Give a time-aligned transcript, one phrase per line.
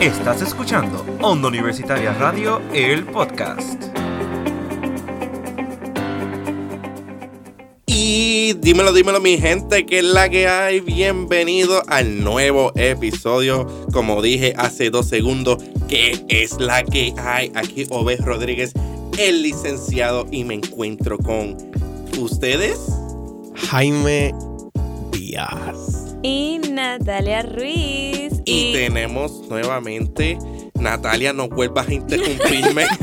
[0.00, 3.84] Estás escuchando Onda Universitaria Radio, el podcast.
[7.84, 10.80] Y dímelo, dímelo mi gente, que es la que hay.
[10.80, 13.66] Bienvenido al nuevo episodio.
[13.92, 17.52] Como dije hace dos segundos, que es la que hay.
[17.54, 18.72] Aquí Obed Rodríguez,
[19.18, 21.58] el licenciado, y me encuentro con
[22.18, 22.80] ustedes.
[23.68, 24.32] Jaime
[25.12, 25.89] Díaz.
[26.22, 28.42] Y Natalia Ruiz.
[28.44, 30.38] Y, tenemos nuevamente.
[30.74, 32.86] Natalia, no vuelvas a interrumpirme.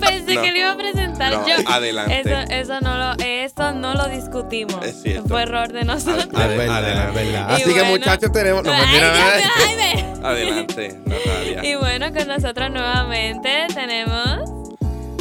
[0.00, 0.42] Pensé No.
[0.42, 1.54] que lo iba a presentar No, yo.
[1.68, 2.20] adelante.
[2.20, 4.84] Eso, eso, no lo, eso no lo discutimos.
[4.84, 5.28] Es cierto.
[5.28, 6.26] Fue error de nosotros.
[6.34, 8.62] Ade- Es verdad, Así que muchachos tenemos...
[8.64, 10.04] No, Ay, Jaime.
[10.22, 11.64] Adelante, Natalia.
[11.64, 14.55] Y bueno, con nosotros nuevamente tenemos.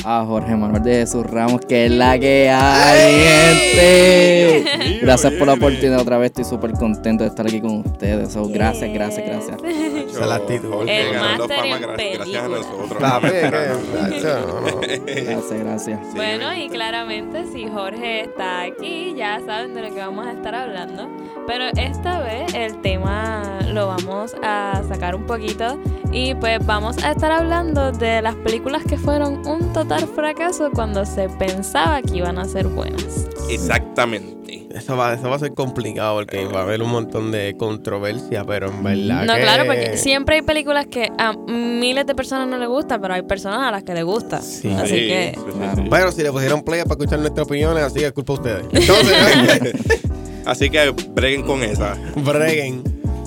[0.05, 4.99] A Jorge Manuel de Jesús Ramos, que es la que hay, gente.
[5.01, 8.31] Gracias por la oportunidad otra vez, estoy súper contento de estar aquí con ustedes.
[8.31, 9.57] So, gracias, gracias, gracias.
[9.63, 10.70] Esa es la actitud.
[10.70, 12.99] Jorge El ganando máster fama en gracias, gracias a nosotros.
[15.05, 15.99] Gracias, gracias.
[16.12, 16.15] Sí.
[16.15, 20.53] Bueno, y claramente si Jorge está aquí, ya saben de lo que vamos a estar
[20.53, 21.09] hablando.
[21.47, 25.79] Pero esta vez el tema lo vamos a sacar un poquito
[26.16, 31.05] y pues vamos a estar hablando de las películas que fueron un total fracaso cuando
[31.05, 33.27] se pensaba que iban a ser buenas.
[33.49, 34.68] Exactamente.
[34.74, 38.43] Eso va, eso va a ser complicado porque va a haber un montón de controversia,
[38.46, 42.48] pero en verdad No, que- claro, porque siempre hay películas que a miles de personas
[42.48, 44.41] no les gustan, pero hay personas a las que les gusta.
[44.41, 44.70] Sí.
[44.71, 45.76] Así Sí, que sí, sí, Claro.
[45.77, 45.88] sí.
[45.90, 48.66] Pero si le pusieron play para escuchar nuestras opiniones, así que es culpa de ustedes.
[48.71, 50.02] Entonces,
[50.46, 51.96] Así que breguen con esa.
[52.18, 52.84] breguen.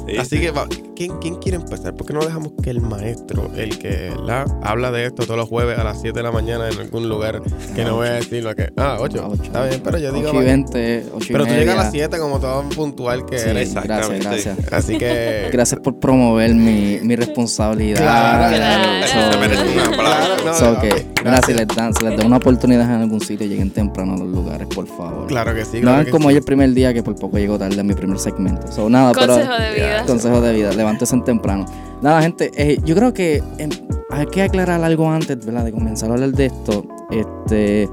[0.06, 0.42] Sí, Así sí.
[0.42, 0.66] que, va,
[0.98, 1.94] ¿quién, ¿quién quiere empezar?
[1.94, 4.46] ¿Por qué no dejamos que el maestro, el que ¿verdad?
[4.64, 7.40] habla de esto todos los jueves a las 7 de la mañana en algún lugar,
[7.76, 8.72] que no voy a decir lo que...
[8.76, 9.22] Ah, 8.
[9.22, 9.42] A ocho.
[9.44, 10.30] Está bien, pero yo digo...
[10.30, 11.60] 8 y 20, 8 y Pero tú media.
[11.60, 13.74] llegas a las 7 como todo puntual que Sí, eres.
[13.74, 14.42] gracias, Exactamente.
[14.42, 14.72] gracias.
[14.72, 15.48] Así que...
[15.52, 18.00] Gracias por promover mi, mi responsabilidad.
[18.02, 19.04] Claro, Claro.
[19.04, 19.98] Eso se merece un aplauso.
[19.98, 21.46] Claro, no, So no, que, ok, mira, gracias.
[21.46, 24.28] si les, dan, si les dan una oportunidad en algún sitio, lleguen temprano a los
[24.28, 25.26] lugares, por favor.
[25.28, 25.76] Claro que sí.
[25.76, 26.34] no claro hagan que como sí.
[26.34, 28.70] yo el primer día que por poco llego tarde a mi primer segmento.
[28.72, 30.04] So, nada, consejo pero, de vida.
[30.06, 31.66] Consejo de vida, levántese en temprano.
[32.00, 33.70] Nada, gente, eh, yo creo que em,
[34.10, 35.64] hay que aclarar algo antes, ¿verdad?
[35.64, 36.84] De comenzar a hablar de esto.
[37.10, 37.88] Este,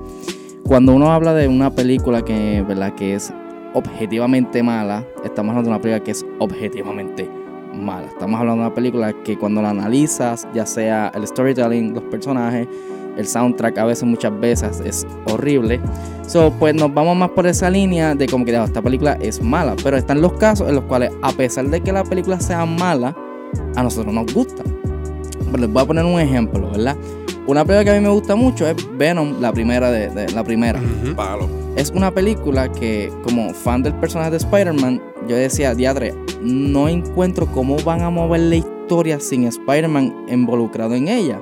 [0.66, 2.94] cuando uno habla de una película que, ¿verdad?
[2.96, 3.34] Que es
[3.74, 7.30] objetivamente mala, estamos hablando de una película que es objetivamente
[7.74, 8.08] mala.
[8.08, 12.68] Estamos hablando de una película que cuando la analizas, ya sea el storytelling, los personajes,
[13.18, 15.80] el soundtrack, a veces, muchas veces es horrible.
[16.28, 19.42] So, pues nos vamos más por esa línea de como que "Ah, esta película es
[19.42, 19.76] mala.
[19.84, 23.16] Pero están los casos en los cuales, a pesar de que la película sea mala,
[23.76, 24.64] a nosotros nos gusta.
[25.52, 26.96] Pero les voy a poner un ejemplo, ¿verdad?
[27.48, 30.44] Una película que a mí me gusta mucho es Venom, la primera de, de- la
[30.44, 30.82] primera.
[31.16, 31.48] Palo.
[31.76, 37.46] Es una película que, como fan del personaje de Spider-Man, yo decía, diadre, no encuentro
[37.48, 41.40] cómo van a mover la historia sin Spider-Man involucrado en ella.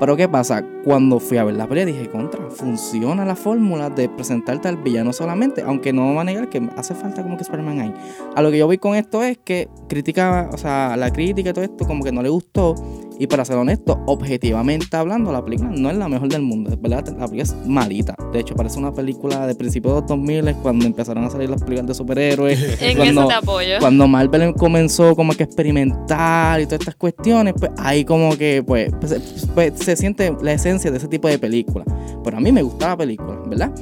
[0.00, 0.62] Pero ¿qué pasa?
[0.88, 5.12] Cuando fui a ver la película dije, contra, funciona la fórmula de presentarte al villano
[5.12, 7.94] solamente, aunque no me va a negar que hace falta como que Spider-Man ahí.
[8.34, 11.52] A lo que yo voy con esto es que critica, o sea, la crítica y
[11.52, 12.74] todo esto como que no le gustó.
[13.20, 16.70] Y para ser honesto, objetivamente hablando, la película no es la mejor del mundo.
[16.80, 18.14] Verdad, la película es malita.
[18.32, 21.60] De hecho, parece una película de principios de los 2000 cuando empezaron a salir las
[21.62, 22.78] películas de superhéroes.
[22.88, 23.78] En cuando, eso te apoyo.
[23.80, 28.62] cuando Marvel comenzó como que a experimentar y todas estas cuestiones, pues ahí como que
[28.64, 31.84] pues, pues, pues, se siente la esencia de ese tipo de película.
[32.24, 33.72] Pero a mí me gusta la película, ¿verdad?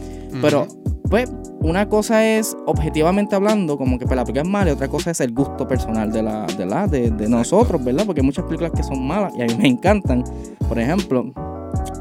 [0.40, 0.66] Pero,
[1.08, 5.10] pues, una cosa es, objetivamente hablando, como que la película es mala, y otra cosa
[5.10, 8.04] es el gusto personal de, la, de, la, de, de nosotros, ¿verdad?
[8.06, 10.24] Porque hay muchas películas que son malas y a mí me encantan.
[10.68, 11.32] Por ejemplo,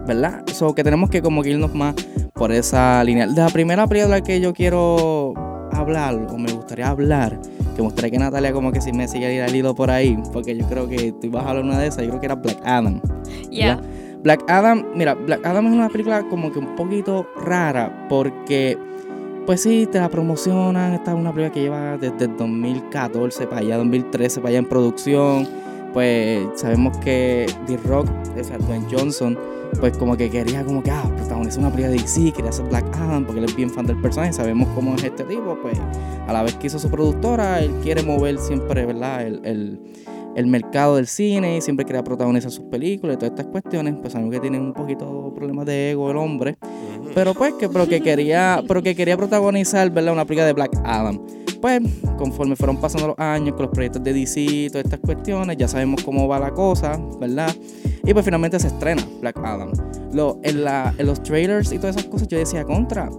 [0.08, 0.44] ¿verdad?
[0.54, 1.96] So, que tenemos que como que irnos más
[2.34, 3.28] por esa línea.
[3.28, 5.34] De la primera película que yo quiero
[5.72, 7.40] hablar, o me gustaría hablar,
[7.76, 10.66] que gustaría que Natalia como que si me sigue el hilo por ahí, porque yo
[10.68, 13.02] creo que tú ibas a hablar una de esas, yo creo que era Black Adam.
[13.52, 13.82] Ya.
[14.26, 18.76] Black Adam, mira, Black Adam es una película como que un poquito rara porque,
[19.46, 23.62] pues sí, te la promocionan, esta es una película que lleva desde el 2014 para
[23.62, 25.48] allá, 2013 para allá en producción,
[25.94, 29.38] pues sabemos que The Rock, o sea, Dwayne Johnson,
[29.80, 32.86] pues como que quería como que, ah, protagonizar una película de DC, quería hacer Black
[32.98, 35.78] Adam porque él es bien fan del personaje, sabemos cómo es este tipo, pues
[36.28, 39.22] a la vez que hizo su productora, él quiere mover siempre, ¿verdad?
[39.22, 39.80] El,
[40.36, 44.14] el mercado del cine y siempre quería protagonizar sus películas y todas estas cuestiones, pues
[44.14, 46.58] sabemos que tiene un poquito problemas de ego el hombre,
[47.14, 50.14] pero pues que, pero que quería, pero que quería protagonizar, ¿verdad?
[50.14, 51.20] Una película de Black Adam.
[51.62, 51.82] Pues,
[52.18, 55.68] conforme fueron pasando los años con los proyectos de DC y todas estas cuestiones, ya
[55.68, 57.56] sabemos cómo va la cosa, ¿verdad?
[58.04, 59.72] Y pues finalmente se estrena Black Adam.
[60.14, 63.10] Lo, en, la, en los trailers y todas esas cosas yo decía, contra,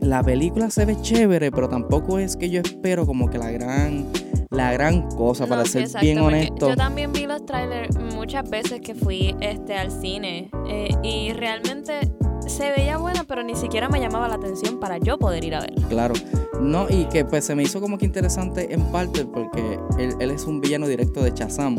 [0.00, 4.06] la película se ve chévere, pero tampoco es que yo espero como que la gran
[4.52, 6.68] la gran cosa, para No, ser exacto, bien honesto.
[6.68, 12.12] Yo también vi los trailers muchas veces que fui este, al cine eh, y realmente
[12.46, 15.60] se veía buena, pero ni siquiera me llamaba la atención para yo poder ir a
[15.60, 15.86] verla.
[15.88, 16.14] Claro.
[16.60, 20.30] No, y que pues se me hizo como que interesante en parte porque él, él
[20.30, 21.76] es un villano directo de Shazam.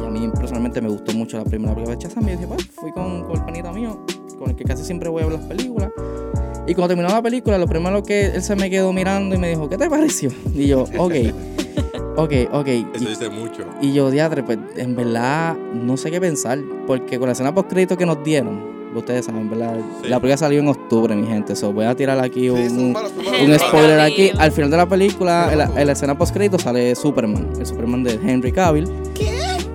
[0.00, 2.24] Y a mí personalmente me gustó mucho la primera película de Shazam.
[2.24, 4.04] Y yo dije, pues, fui con, con el panita mío,
[4.38, 5.90] con el que casi siempre voy a ver las películas.
[6.68, 9.48] Y cuando terminó la película, lo primero que él se me quedó mirando y me
[9.48, 10.30] dijo, ¿qué te pareció?
[10.52, 11.14] Y yo, ok,
[12.16, 12.66] ok, ok.
[12.66, 13.64] Eso Y, dice mucho.
[13.80, 16.58] y yo, diadre, pues en verdad no sé qué pensar.
[16.86, 19.76] Porque con la escena post crédito que nos dieron, ustedes saben, ¿verdad?
[20.02, 20.08] Sí.
[20.08, 21.54] La película salió en octubre, mi gente.
[21.56, 23.58] So, voy a tirar aquí un, Sí, un- zúmbalo, zúmbalo, un zúmbalo.
[23.68, 24.30] spoiler aquí.
[24.38, 25.80] Al final de la película, en la, Zúmbalo.
[25.82, 28.88] en la escena post crédito sale Superman, el Superman de Henry Cavill.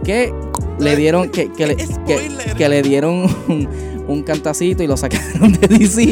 [0.03, 0.33] Que
[0.79, 3.67] le dieron, que, que, le, que, que le dieron un,
[4.07, 6.03] un cantacito y lo sacaron de DC.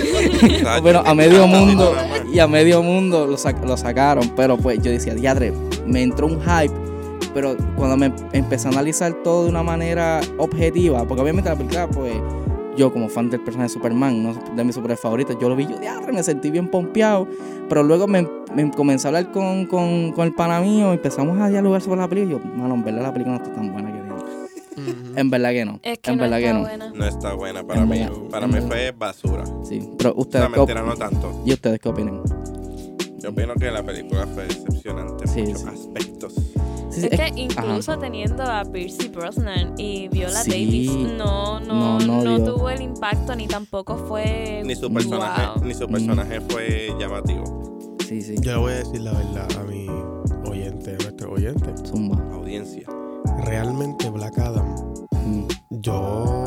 [0.43, 0.83] Exacto.
[0.83, 1.95] Pero a medio mundo
[2.31, 4.29] y a medio mundo lo, sac- lo sacaron.
[4.35, 5.51] Pero pues yo decía, diadre,
[5.89, 6.73] me entró un hype.
[7.33, 11.87] Pero cuando me empecé a analizar todo de una manera objetiva, porque obviamente la película,
[11.87, 12.13] pues
[12.75, 15.77] yo como fan del personaje de Superman, de mis superhéroes favoritos, yo lo vi, yo
[15.77, 17.27] diadre, me sentí bien pompeado.
[17.67, 21.49] Pero luego me, me comencé a hablar con, con, con el pana mío, empezamos a
[21.49, 22.37] dialogar sobre la película.
[22.37, 24.15] Y yo, mano, en verdad la película no está tan buena que digo.
[25.15, 25.79] En verdad que no.
[25.83, 26.59] Es que en no verdad está que no.
[26.61, 26.91] buena.
[26.95, 27.99] No está buena para En mí.
[27.99, 28.67] verdad, Para en mí verdad.
[28.69, 29.43] fue basura.
[29.63, 31.41] Sí, pero ustedes, No, ¿qué mentira, op- no tanto.
[31.45, 32.21] ¿y ustedes qué opinan?
[33.21, 35.67] Yo opino que la película fue decepcionante en Sí, muchos sí.
[35.69, 36.33] aspectos.
[36.89, 37.37] Sí, sí, Es que ajá.
[37.37, 40.51] incluso teniendo a Percy Brosnan y Viola Sí.
[40.51, 44.61] Davis, no, no, No, no tuvo el impacto ni tampoco fue.
[44.65, 45.65] Ni su personaje, Wow.
[45.65, 45.91] ni su Mm.
[45.91, 47.97] personaje fue llamativo.
[48.07, 48.35] Sí, sí.
[48.41, 49.87] Yo le voy a decir la verdad a mi
[50.49, 51.73] oyente, a nuestro oyente.
[51.87, 52.17] Zumba.
[52.33, 52.87] Audiencia.
[53.45, 54.75] Realmente Black Adam,
[55.25, 55.47] Mm.
[55.69, 56.45] yo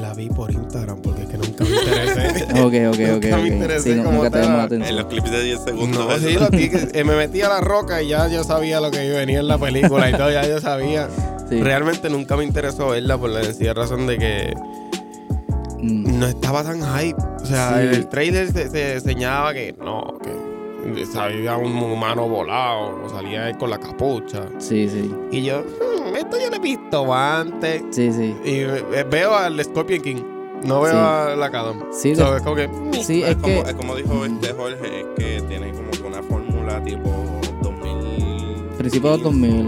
[0.00, 0.50] la vi por
[2.60, 3.24] Ok, ok, ok.
[3.24, 4.82] Nunca me interesé Sí, no, como nunca te llamó la tal.
[4.82, 6.06] En los clips de 10 segundos.
[6.06, 6.36] No, sí,
[6.92, 9.58] eh, me metí a la roca y ya yo sabía lo que venía en la
[9.58, 11.08] película y todo, ya yo sabía.
[11.48, 11.60] Sí.
[11.60, 14.54] Realmente nunca me interesó verla por la sencilla razón de que
[15.82, 16.18] Mm.
[16.20, 17.20] no estaba tan hype.
[17.42, 17.86] O sea, Sí.
[17.88, 23.48] en el trailer se, se enseñaba que no, que salía un humano volado o salía
[23.50, 24.44] él con la capucha.
[24.58, 25.12] Sí, sí.
[25.30, 27.82] Y yo, "Hmm, esto yo lo he visto antes.
[27.90, 28.34] Sí, sí.
[28.44, 28.64] Y
[29.10, 30.22] veo al Scorpion King.
[30.64, 30.98] No veo Sí.
[30.98, 31.80] a la Adam.
[31.92, 32.70] Sí, So, de- es como que.
[33.02, 33.58] sí, es, es como, que.
[33.60, 37.10] es como dijo este Jorge, es que tiene como que una fórmula tipo
[37.62, 38.76] 2000.
[38.78, 39.66] Principio de los 2000.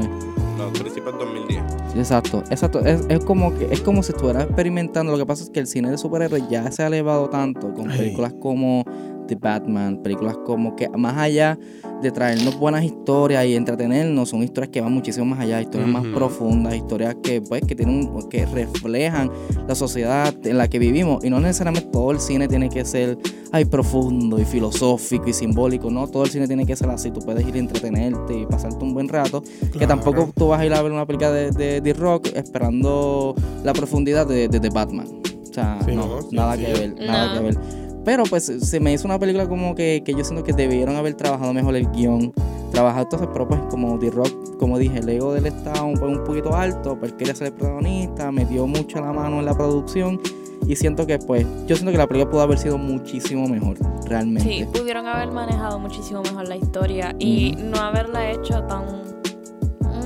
[0.58, 1.62] No, principios 2010.
[1.92, 2.80] Sí, Exacto, exacto.
[2.80, 5.12] Es, es como que es como si estuviera experimentando.
[5.12, 7.90] Lo que pasa es que el cine de superhéroes ya se ha elevado tanto con
[7.90, 7.98] Ay.
[7.98, 8.84] películas como
[9.26, 11.58] The Batman, películas como que más allá
[12.02, 16.04] de traernos buenas historias y entretenernos, son historias que van muchísimo más allá, historias más
[16.14, 19.30] profundas, historias que pues que tienen que reflejan
[19.66, 23.16] la sociedad en la que vivimos y no necesariamente todo el cine tiene que ser
[23.52, 27.20] ay profundo y filosófico y simbólico, no, todo el cine tiene que ser así, tú
[27.20, 29.42] puedes ir a entretenerte y pasarte un buen rato
[29.78, 33.34] que tampoco tú vas a ir a ver una película de, de, de rock esperando
[33.62, 35.06] la profundidad de, de, de Batman.
[35.50, 36.64] O sea, Sí, no, no, sí, nada sí.
[36.64, 37.40] que ver, nada No.
[37.40, 37.58] que ver.
[38.04, 41.14] Pero pues se me hizo una película como que, que yo siento que debieron haber
[41.14, 42.32] trabajado mejor el guion.
[42.70, 46.24] Trabajado entonces, pero pues como The Rock, como dije, el ego del estaba un, un
[46.24, 50.20] poquito alto, él quería ser el protagonista, metió mucho la mano en la producción.
[50.66, 53.76] Y siento que pues, yo siento que la película pudo haber sido muchísimo mejor,
[54.06, 54.48] realmente.
[54.48, 59.03] Sí, pudieron haber manejado muchísimo mejor la historia y no haberla hecho tan.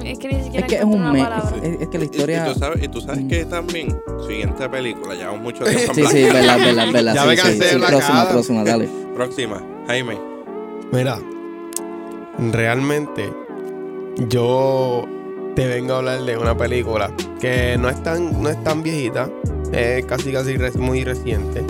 [0.08, 1.52] Es que ni Es siquiera que es un una me- palabra.
[1.62, 2.46] es, es que la Y- historia...
[2.48, 3.28] Y, tú sabes, y tú sabes Mm.
[3.28, 7.14] que también, siguiente película, llevamos mucho tiempo en Sí, sí, verdad, verdad, verdad.
[7.14, 8.88] Ya sí, me sí, sí, próxima, próxima, dale.
[9.14, 10.18] Próxima, Jaime.
[10.92, 11.18] Mira,
[12.52, 13.30] realmente
[14.28, 15.04] yo
[15.54, 17.10] te vengo a hablar de una película
[17.40, 19.28] que no es tan, no es tan viejita,
[19.72, 21.64] es casi casi re- muy reciente.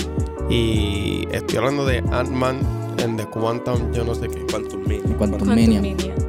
[0.50, 2.58] Y estoy hablando de Ant-Man
[3.02, 4.40] and the Quantum, yo no sé qué.
[4.50, 5.00] Quantum Mania.
[5.04, 5.80] En cuanto a Quantumania.
[5.80, 6.27] Minion.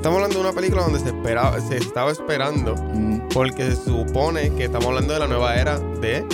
[0.00, 4.48] Estamos hablando de una película donde se esperaba, se estaba esperando, Mm, porque se supone
[4.54, 6.24] que estamos hablando de la nueva era de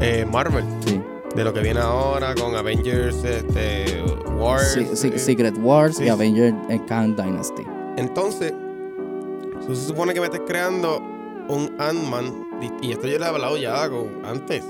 [0.00, 0.64] eh, Marvel.
[0.84, 1.00] sí.
[1.36, 4.02] De lo que viene ahora con Avengers, este,
[4.36, 4.72] Wars.
[4.72, 7.62] Sí, sí, eh, Secret Wars y Avengers and Khan Dynasty.
[7.96, 8.52] Entonces,
[9.68, 10.98] se supone que me estés creando
[11.46, 12.48] un Ant-Man.
[12.60, 14.64] Y y esto yo le he hablado ya con, antes.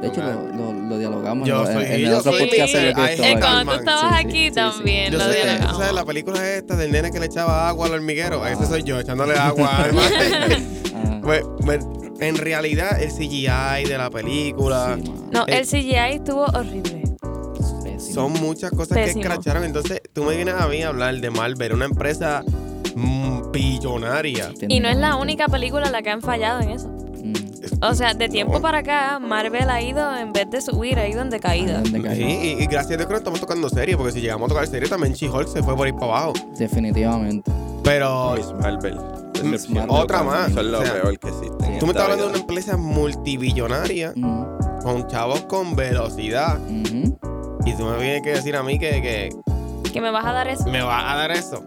[0.00, 2.72] De hecho, lo, lo, lo dialogamos Yo en, soy- en el yo otro soy- podcast
[2.72, 4.54] Sí, cuando tú estabas sí, sí, aquí sí, sí.
[4.54, 5.76] también Yo lo dialogamos.
[5.78, 8.42] sabes, la película es esta del nene que le echaba agua al hormiguero.
[8.44, 8.66] A ese Ah.
[8.66, 10.62] soy yo, echándole agua al mate.
[10.94, 11.84] Ah, Pues, pues,
[12.20, 14.98] en realidad, el CGI de la película.
[15.32, 17.02] No, el CGI estuvo horrible.
[17.82, 18.14] Pésimo.
[18.14, 19.64] son muchas cosas que escracharon.
[19.64, 22.42] Entonces, tú me vienes a mí a hablar de Marvel, una empresa
[22.94, 24.50] mm, billonaria.
[24.68, 26.90] Y no es la única película la que han fallado en eso.
[27.82, 28.60] O sea, de tiempo No.
[28.62, 31.82] para acá, Marvel ha ido, en vez de subir, ha ido en decaída.
[31.84, 32.24] Sí,
[32.58, 34.66] y, y gracias a Dios que no estamos tocando serie, porque si llegamos a tocar
[34.66, 36.32] serie también She-Hulk se fue por ahí para abajo.
[36.58, 37.50] Definitivamente.
[37.84, 38.98] Pero Miss Marvel.
[39.44, 39.90] Miss Marvel.
[39.90, 40.50] otra más.
[40.50, 41.76] Eso es lo O sea, peor que existe.
[41.78, 44.12] tú me estás hablando de una empresa multibillonaria
[44.82, 46.58] con chavos con velocidad.
[46.68, 49.28] Y tú me vienes que decir a mí que, que
[49.92, 50.64] Que me vas a dar eso.
[50.68, 51.62] me vas a dar eso.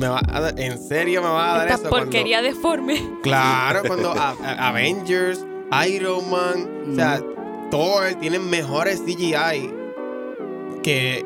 [0.00, 1.88] Me va a dar, ¿En serio me vas a dar Esta eso?
[1.90, 3.00] Cuando- porquería deforme.
[3.22, 5.44] claro, cuando a- a- Avengers,
[5.88, 7.22] Iron Man, o sea,
[7.70, 9.70] Thor tienen mejores CGI
[10.82, 11.24] que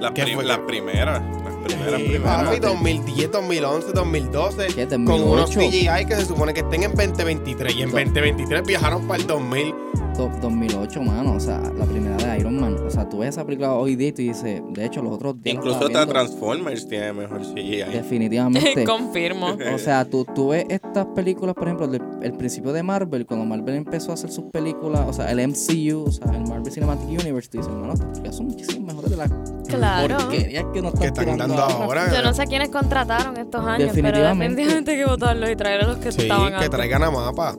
[0.00, 0.44] Las, ¿Qué prim- fue?
[0.44, 1.20] las primeras.
[1.44, 2.44] Las primeras, Sí, primeras.
[2.44, 4.66] papi, 2010, 2011, 2012.
[4.68, 5.60] ¿Qué, Con unos 2008?
[5.60, 7.74] CGI que se supone que estén en 2023.
[7.74, 7.96] Y en No.
[7.96, 9.74] 2023 viajaron para el 2000.
[10.20, 11.32] Do- 2008, mano.
[11.34, 12.74] O sea, la primera de Iron Man.
[12.86, 15.40] O sea, tú ves esa película hoy día y tú dices, de hecho, los otros
[15.42, 15.56] días.
[15.56, 17.84] Incluso hasta Transformers tiene mejor CGI.
[17.92, 18.84] Definitivamente.
[18.86, 19.56] Confirmo.
[19.74, 21.90] O sea, tú, tú ves estas películas, por ejemplo,
[22.22, 26.04] el principio de Marvel, cuando Marvel empezó a hacer sus películas, o sea, el MCU,
[26.06, 29.16] o sea, el Marvel Cinematic Universe, tú dices, hermano, estas películas son muchísimo mejores de
[29.16, 29.30] las
[29.68, 30.18] Claro.
[30.18, 32.12] porquerías que nos Que están, están dando ahora.
[32.12, 34.44] Yo no sé quiénes contrataron estos años, pero Definitivamente.
[34.56, 36.70] definitivamente hay que votarlos y traer a los que Sí, estaban que antes.
[36.70, 37.54] traigan a mapa.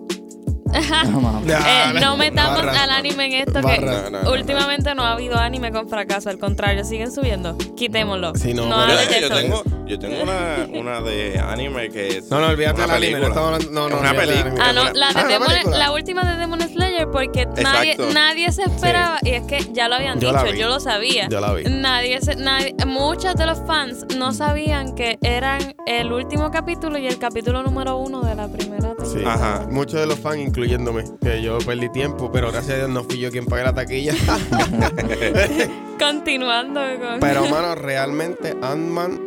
[0.71, 1.41] No.
[1.47, 2.83] Eh, no metamos Barra.
[2.83, 3.75] al anime en esto Barra.
[3.75, 7.57] que No, no, no, últimamente no ha habido anime con fracaso, al contrario, siguen subiendo.
[7.75, 8.33] Quitémoslo.
[8.35, 12.47] Sí, no, yo, yo tengo, yo tengo una, una de anime que es No, no,
[12.47, 13.29] olvídate una del anime.
[13.29, 14.53] No, no, no, una película.
[14.59, 15.77] Ah, no, la, de Ah, Demon- película.
[15.77, 19.95] la última de Demon Slayer, porque nadie, nadie se esperaba, y es que ya lo
[19.95, 21.27] habían Yo la dicho, yo lo sabía.
[21.29, 21.63] Yo la vi.
[21.65, 27.07] Nadie, se- nadie, muchos de los fans no sabían que eran el último capítulo y
[27.07, 29.13] el capítulo número uno de la primera Sí.
[29.15, 29.33] temporada.
[29.55, 29.67] Ajá.
[29.69, 33.18] Muchos de los fans, incluyéndome, que yo perdí tiempo, pero gracias a Dios no fui
[33.18, 34.13] yo quien pagué la taquilla.
[36.00, 39.20] Continuando con pero, mano, realmente Ant-Man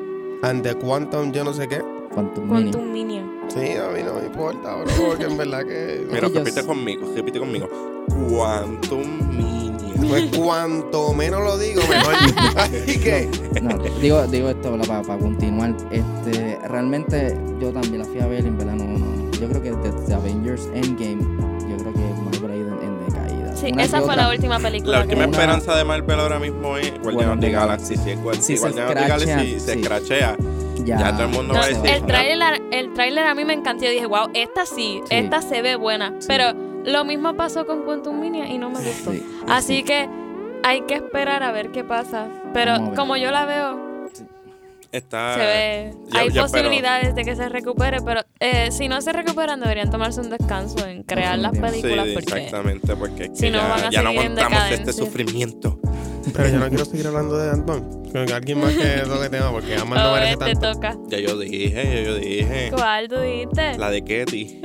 [0.42, 1.82] and the Quantum, yo no sé qué.
[2.12, 2.48] Quantum.
[2.48, 2.94] Quantum.
[3.48, 6.06] Sí, a mí no me importa, bro, porque en verdad que.
[6.06, 7.68] Mira, Ellos- repite conmigo, repite conmigo.
[8.30, 10.08] Quantum Mania.
[10.08, 12.14] Pues cuanto menos lo digo, mejor.
[12.56, 13.28] Así que.
[13.60, 15.02] No, digo, digo esto ¿verdad?
[15.04, 15.74] para, continuar.
[15.90, 19.13] Este, realmente yo también la fui a ver, en verdad, no, no.
[19.44, 21.22] Yo creo que desde Avengers Endgame,
[21.68, 23.54] yo creo que Marvel ha ido en, en decaída.
[23.56, 24.98] Sí, Una esa fue otra- la última película.
[25.00, 27.96] La que última Una- esperanza de Marvel ahora mismo es Guardian of the Galaxy.
[27.96, 28.02] Si,
[28.40, 30.36] Si Guardian of the Galaxy se escrachea,
[30.84, 31.86] Ya, ya todo el mundo No, va a decir.
[31.86, 33.84] el tráiler el tráiler a mí me encantó.
[33.84, 35.14] Yo dije, wow, esta sí, Sí.
[35.16, 36.14] esta se ve buena.
[36.20, 36.26] Sí.
[36.28, 36.52] Pero
[36.84, 39.12] lo mismo pasó con Quantum Mania y no me gustó.
[39.12, 39.82] Sí, Así sí.
[39.84, 40.08] que
[40.62, 42.28] hay que esperar a ver qué pasa.
[42.54, 43.83] Pero como yo la veo,
[44.94, 45.34] Está.
[45.34, 45.94] se ve.
[46.12, 49.90] ya- hay ya, posibilidades de que se recupere, pero eh, si no se recuperan, deberían
[49.90, 52.06] tomarse un descanso en crear las películas.
[52.06, 54.92] Sí, porque exactamente, porque es que si no, ya, van a ya no aguantamos este
[54.92, 55.80] sufrimiento.
[56.32, 58.02] Pero yo no quiero seguir hablando de Ant-Man.
[58.12, 60.72] Con alguien más que toque tema, porque Ant-Man no merece te tanto.
[60.72, 60.96] toca.
[61.08, 62.70] Ya yo dije, ya yo dije.
[62.72, 63.76] ¿Cuál tú dijiste?
[63.78, 64.60] La de Ketty.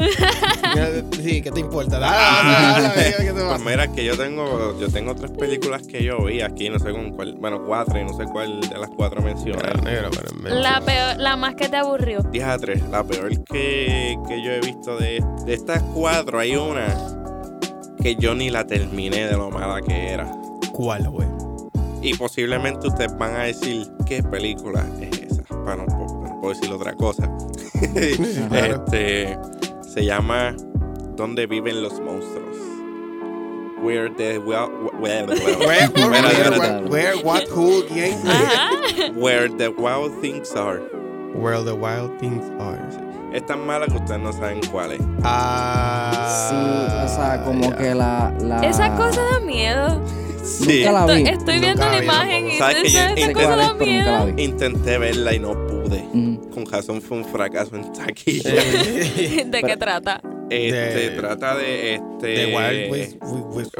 [1.24, 2.00] Sí, ¿qué te importa?
[2.00, 5.82] Dale, dale, dale, dale, ¿qué te Pues mira, que yo tengo, yo tengo tres películas
[5.88, 8.78] que yo vi aquí, no sé con cuál, bueno, cuatro y no sé cuál de
[8.78, 9.62] las cuatro mencioné.
[9.84, 10.62] Pero en.
[10.62, 12.22] La peor, la más que te aburrió.
[12.32, 16.56] Dije a tres, la peor que, que yo he visto de, de estas cuatro, hay
[16.56, 16.96] una
[18.02, 20.32] que yo ni la terminé de lo mala que era.
[20.72, 21.28] ¿Cuál, güey?
[22.02, 25.44] Y posiblemente ustedes van a decir qué película es esa.
[25.44, 27.30] Para no, no puedo decir otra cosa.
[28.50, 28.84] Claro.
[28.86, 29.38] este
[29.82, 30.54] se llama
[31.16, 32.56] ¿Dónde viven los monstruos?
[33.82, 38.18] Where the well, well, well, Where, where, where, where, what, who, quién?
[39.16, 40.80] Where the wild things are.
[41.34, 42.80] Where the wild things are.
[43.34, 45.02] Es tan mala que ustedes no saben cuál es.
[45.24, 46.50] Ah.
[46.50, 47.78] Sí, o sea, como ya.
[47.78, 48.62] que la, la...
[48.62, 50.02] Esa cosa da miedo.
[50.44, 50.80] Sí.
[50.86, 51.30] Nunca la Estoy, vi.
[51.30, 54.26] estoy viendo Nunca la la vi imagen y ¿Sabes que yo intenté cosa nunca la
[54.26, 54.44] vi.
[54.44, 56.04] Intenté verla y no pude.
[56.14, 56.36] Mm.
[56.54, 58.52] Con razón fue un fracaso en taquilla.
[59.46, 60.22] ¿De qué trata?
[60.50, 62.36] Este De- trata de este.
[62.36, 63.18] The Wild West.
[63.52, 63.76] West-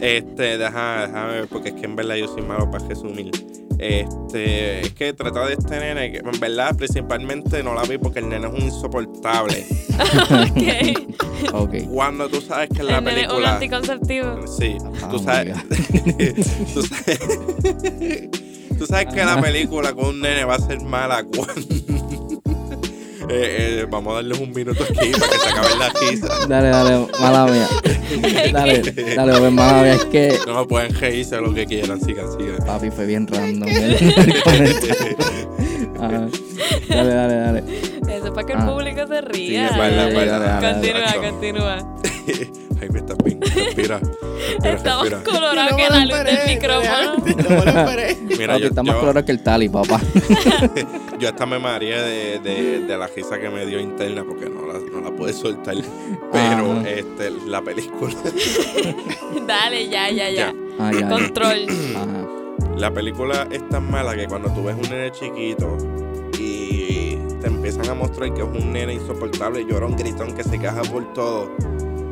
[0.00, 3.30] este, deja, déjame ver, porque es que en verdad yo soy malo para resumir.
[3.82, 8.18] Este, es que trata de este nene, que en verdad principalmente no la vi porque
[8.18, 9.64] el nene es un insoportable.
[11.52, 11.54] Ok.
[11.54, 11.74] Ok.
[11.90, 13.54] Cuando tú sabes que en la El nene, un película.
[13.54, 14.46] anticonceptivo.
[14.46, 15.56] Sí, Oh tú my sabes.
[16.74, 17.18] tú sabes.
[18.78, 21.54] tú sabes que la película con un nene va a ser mala cuando.
[23.32, 26.26] Eh, eh, vamos a darles un minuto aquí para que se acabe la risa.
[26.48, 27.68] Dale, dale, mala mía.
[28.52, 28.82] Dale,
[29.14, 29.94] dale, pues, mala mía.
[29.94, 32.56] Es que No pueden reírse lo que quieran, sigan, sigan.
[32.66, 33.68] papi fue bien random.
[36.00, 36.26] Ajá.
[36.88, 37.62] Dale, dale, dale.
[38.08, 38.66] Eso es para que el Ah.
[38.66, 39.68] público se ría.
[39.68, 41.30] es verdad, es verdad, dale, dale, Continúa, dale.
[41.30, 41.76] continúa.
[42.80, 43.40] Ay, me estás bien.
[43.40, 43.98] Respira.
[44.40, 45.32] Respira, Estamos respira.
[45.38, 47.14] colorados que la luz del micrófono.
[47.16, 48.16] No me.
[48.38, 50.00] Mira, yo, está más yo, que el tali, papá.
[51.18, 54.66] yo hasta me mareé de, de, de la risa que me dio interna porque no
[54.66, 55.76] la, no la pude soltar.
[56.32, 56.88] Pero Ajá.
[56.88, 58.14] este, la película.
[59.46, 60.52] Dale, ya, ya, ya.
[60.52, 60.54] Ya.
[60.78, 61.08] Ah, ya.
[61.08, 61.66] Control.
[61.96, 62.76] Ajá.
[62.78, 65.76] La película es tan mala que cuando tú ves un nene chiquito
[67.40, 70.82] te empiezan a mostrar que es un nene insoportable, llora un gritón que se queja
[70.82, 71.50] por todo,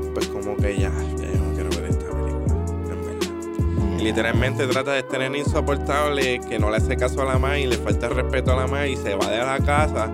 [0.08, 2.54] pues como que ya, ya yo no quiero ver esta película,
[2.90, 3.98] en verdad.
[3.98, 7.62] Y literalmente trata de este nene insoportable que no le hace caso a la madre
[7.62, 10.12] y le falta respeto a la madre y se va de la casa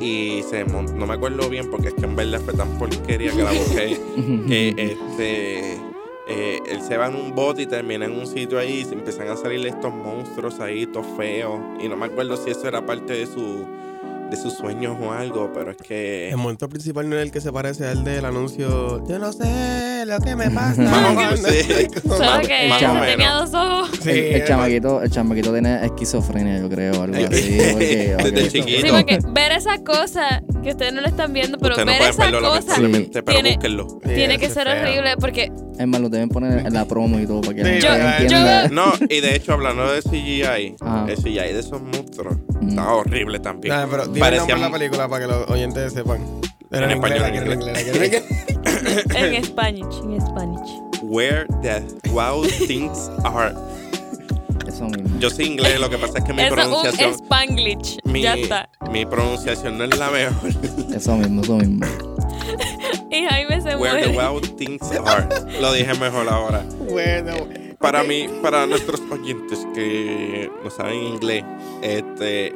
[0.00, 3.42] y se no me acuerdo bien porque es que en verdad fue tan porquería que
[3.42, 4.00] la busqué
[4.46, 5.88] que este
[6.30, 8.92] eh, él se va en un bote y termina en un sitio ahí y se
[8.92, 11.58] empiezan a salir estos monstruos ahí, todos feos.
[11.80, 13.66] Y no me acuerdo si eso era parte de su
[14.30, 17.40] de sus sueños o algo, pero es que El momento principal no es el que
[17.40, 19.06] se parece al del anuncio.
[19.06, 20.82] Yo no sé lo que me pasa.
[20.82, 21.86] Más o menos, sí.
[22.02, 23.06] Como- Solo que más o ella menos.
[23.06, 23.90] tenía dos ojos.
[24.02, 27.58] Sí, el, el chamaquito, el chamaquito tiene esquizofrenia, yo creo, algo así.
[27.72, 28.80] Porque, Desde chiquito.
[28.86, 32.14] Sí, porque ver esa cosa que ustedes no lo están viendo, pero Ustedes no ver
[32.14, 32.74] pueden esa cosa
[33.12, 33.88] pero tiene- búsquenlo.
[34.04, 34.80] Sí, tiene que ser feo.
[34.82, 37.68] horrible porque Es más, lo deben poner en la promo y todo para que la
[37.68, 38.68] Sí, gente yo- entienda.
[38.68, 41.06] No, y de hecho, hablando de CGI, Ajá.
[41.08, 42.70] el CGI de esos monstruos Mm.
[42.70, 43.74] estaba horrible también.
[43.74, 46.18] Nada, pero dime el nombre de Parecían- la película para que los oyentes sepan.
[46.70, 47.78] Pero En en, español, inglés.
[47.88, 48.22] en inglés.
[49.14, 50.70] en Spanish, en Spanish.
[51.02, 53.54] Where the wow things are.
[54.66, 55.18] Eso mismo.
[55.18, 57.12] Yo sé inglés, lo que pasa es que mi Eso es un pronunciación.
[57.14, 57.98] Spanglish.
[58.04, 58.68] Mi, Ya está.
[58.92, 60.50] mi pronunciación no es la mejor.
[60.94, 61.86] Eso mismo, eso mismo.
[63.10, 65.26] Y Jaime se Where the wow things are.
[65.60, 66.62] Lo dije mejor ahora.
[66.90, 67.32] Bueno,
[67.78, 68.08] Para ok.
[68.08, 71.42] mí, para nuestros oyentes que no saben inglés,
[71.80, 72.52] este,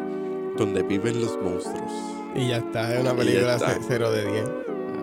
[0.58, 1.90] donde viven los monstruos.
[2.34, 3.78] Y ya está, es una película está.
[3.86, 4.44] 0 de 10.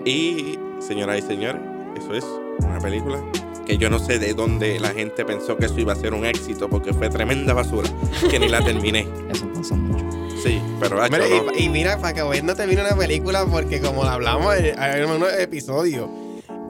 [0.06, 1.62] Y, señoras y señores,
[1.98, 2.26] eso es
[2.60, 3.20] una película
[3.66, 6.26] que yo no sé de dónde la gente pensó que eso iba a ser un
[6.26, 7.88] éxito porque fue tremenda basura
[8.30, 9.08] que ni la terminé.
[9.32, 10.06] Eso pasa mucho.
[10.42, 11.52] Sí, pero Mira, no.
[11.56, 14.82] y, y mira, para que hoy no termine una película, porque como lo hablamos en,
[14.82, 16.10] en unos episodios,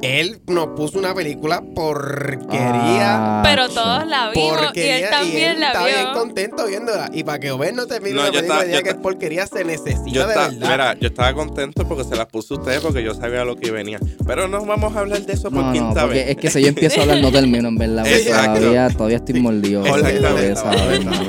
[0.01, 3.39] él nos puso una película porquería.
[3.39, 7.09] Ah, Pero todos la vimos y él también él la está bien contento viéndola.
[7.13, 9.47] Y para que Obed no termine No, la yo película estaba- y que es porquería,
[9.47, 10.69] se necesita Yo, de estaba- verdad.
[10.71, 13.71] mira, yo estaba contento porque se las puse a ustedes porque yo sabía lo que
[13.71, 13.99] venía.
[14.25, 16.29] Pero no vamos a hablar de eso por No, no, quinta porque vez.
[16.29, 18.03] es que si yo empiezo a hablar no termino, en verdad.
[18.05, 19.83] Todavía, todavía estoy mordido.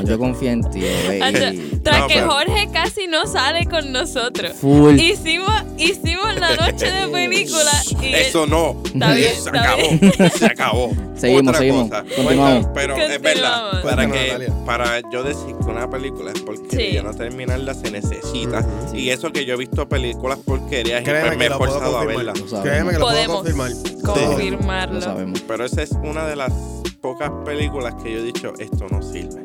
[0.05, 0.83] Yo confío en ti.
[1.21, 4.53] Antes- Tras No, que pero- Jorge casi no sale con nosotros.
[4.61, 4.99] Full.
[4.99, 7.71] Hicimos, hicimos la noche de película
[8.03, 8.60] y él- Eso no.
[8.85, 9.83] Está bien, se está acabó.
[9.89, 10.31] bien.
[10.39, 10.91] Se acabó.
[11.15, 11.89] Seguimos, Otra seguimos.
[11.91, 12.05] cosa.
[12.17, 12.67] Continuamos.
[12.75, 13.83] Pero es verdad.
[13.83, 17.07] Para, que, para yo decir que una película es porquería, Sí.
[17.07, 18.65] no terminarla se necesita.
[18.95, 22.61] Y eso que yo he visto películas porquerías y Créeme me he esforzado a sabemos.
[22.63, 23.71] Créeme que lo Podemos puedo confirmar.
[24.03, 25.01] Lo confirmarlo.
[25.01, 25.41] sabemos.
[25.47, 26.53] Pero esa es una de las
[27.01, 29.43] pocas películas que yo he dicho, esto no sirve.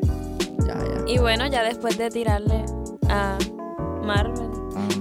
[0.65, 1.03] Ya, ya.
[1.07, 2.63] Y bueno, ya después de tirarle
[3.09, 3.37] a
[4.03, 4.49] Marvel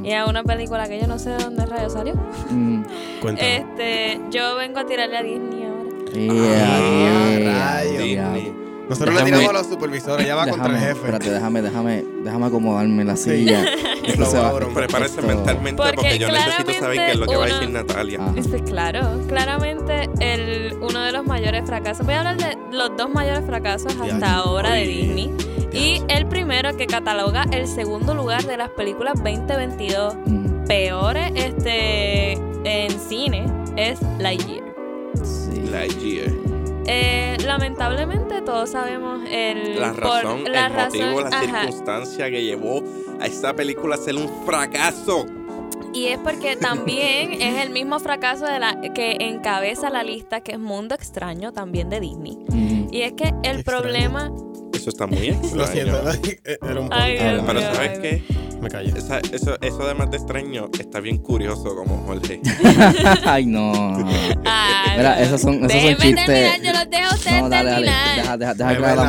[0.03, 2.15] y a una película que yo no sé de dónde rayo salió,
[2.51, 2.83] mm,
[3.23, 3.57] Cuéntame.
[3.57, 6.13] este, yo vengo a tirarle a Disney ahora.
[6.13, 8.07] yeah, Ah, yeah, rayos.
[8.07, 8.33] yeah.
[8.35, 8.64] Disney.
[8.89, 11.01] Nosotros déjame- le tiramos a los supervisores, ya va contra el Déjame, jefe.
[11.01, 13.65] espérate, déjame, déjame, déjame acomodarme la silla.
[14.05, 14.59] Esto se va-.
[14.59, 17.59] Prepárese esto- mentalmente porque, Porque yo necesito saber qué es lo que va a decir
[17.71, 18.19] claramente Natalia.
[18.21, 18.33] Ah.
[18.35, 22.05] Pues claro, claramente el, uno de los mayores fracasos.
[22.05, 24.87] Voy a hablar de los dos mayores fracasos hasta ahora de.
[24.87, 25.31] Disney.
[25.73, 32.33] Y el primero que cataloga el segundo lugar de las películas 2022 Mm, peores este,
[32.65, 34.63] en cine es Lightyear.
[35.25, 35.63] sí.
[35.71, 36.31] Lightyear.
[36.87, 41.41] Eh, lamentablemente todos sabemos el La por- razón, la el motivo, la ajá.
[41.63, 42.83] circunstancia que llevó
[43.21, 45.27] a esta película a ser un fracaso.
[45.95, 50.53] Y es porque también es el mismo fracaso de la que encabeza la lista que
[50.53, 52.37] es Mundo Extraño también de Disney.
[52.49, 53.63] Mm, Y es que el Extraño.
[53.65, 54.31] problema
[54.75, 55.57] Eso está muy extraño.
[55.57, 55.97] Lo siento,
[56.69, 57.33] era un Ay, punto.
[57.33, 57.75] Dios Pero.
[57.75, 58.23] ¿sabes qué?
[58.61, 58.99] Me callé.
[58.99, 62.41] Esa- eso, eso además de extraño está bien curioso como Jorge.
[63.25, 63.73] Ay, no.
[64.45, 66.27] Ay, Mira, esos son, esos son chistes.
[66.85, 67.87] Los dejo ustedes No, dale, dale.
[67.87, 68.17] terminar.
[68.17, 69.07] Deja, deja, deja De que la Perdón,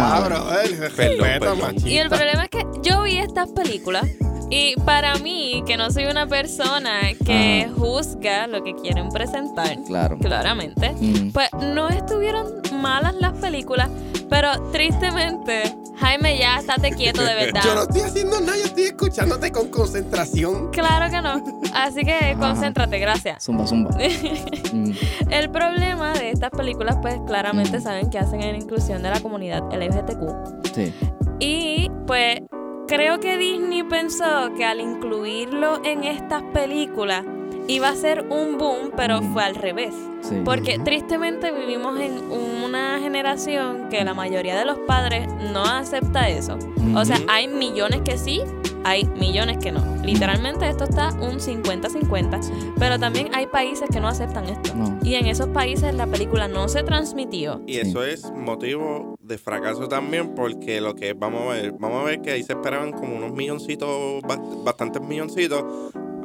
[0.79, 1.59] respeta, perdón.
[1.61, 1.89] machista.
[1.89, 4.05] Y el problema es que yo vi estas películas
[4.49, 10.17] y para mí, que no soy una persona que juzga lo que quieren presentar, Claro.
[10.17, 13.89] claramente, Mm, pues no estuvieron malas las películas,
[14.29, 17.61] pero tristemente, Jaime, ya estate quieto de verdad.
[17.63, 20.71] Yo no estoy haciendo nada, yo estoy escuchándote con concentración.
[20.71, 21.43] Claro que no.
[21.73, 23.43] Así que concéntrate, gracias.
[23.43, 23.91] Zumba, zumba.
[24.73, 24.91] Mm,
[25.29, 27.81] El problema de estas películas, pues claramente Mm.
[27.83, 30.73] saben que hacen en inclusión de la comunidad LGBTQ.
[30.73, 30.93] sí.
[31.39, 32.41] Y pues
[32.87, 37.23] creo que Disney pensó que al incluirlo en estas películas
[37.67, 39.93] iba a ser un boom, pero fue al revés.
[40.21, 40.41] Sí.
[40.43, 46.57] Porque tristemente vivimos en una generación que la mayoría de los padres no acepta eso.
[46.95, 48.41] O sea, hay millones que sí,
[48.85, 49.83] hay millones que no.
[50.03, 52.73] Literalmente esto está un 50-50.
[52.77, 54.73] Pero también hay países que no aceptan esto.
[54.75, 54.97] No.
[55.03, 57.61] Y en esos países la película no se transmitió.
[57.67, 62.05] Y eso es motivo de fracaso también, porque lo que vamos a ver, vamos a
[62.05, 65.63] ver que ahí se esperaban como unos milloncitos, bast- bastantes milloncitos.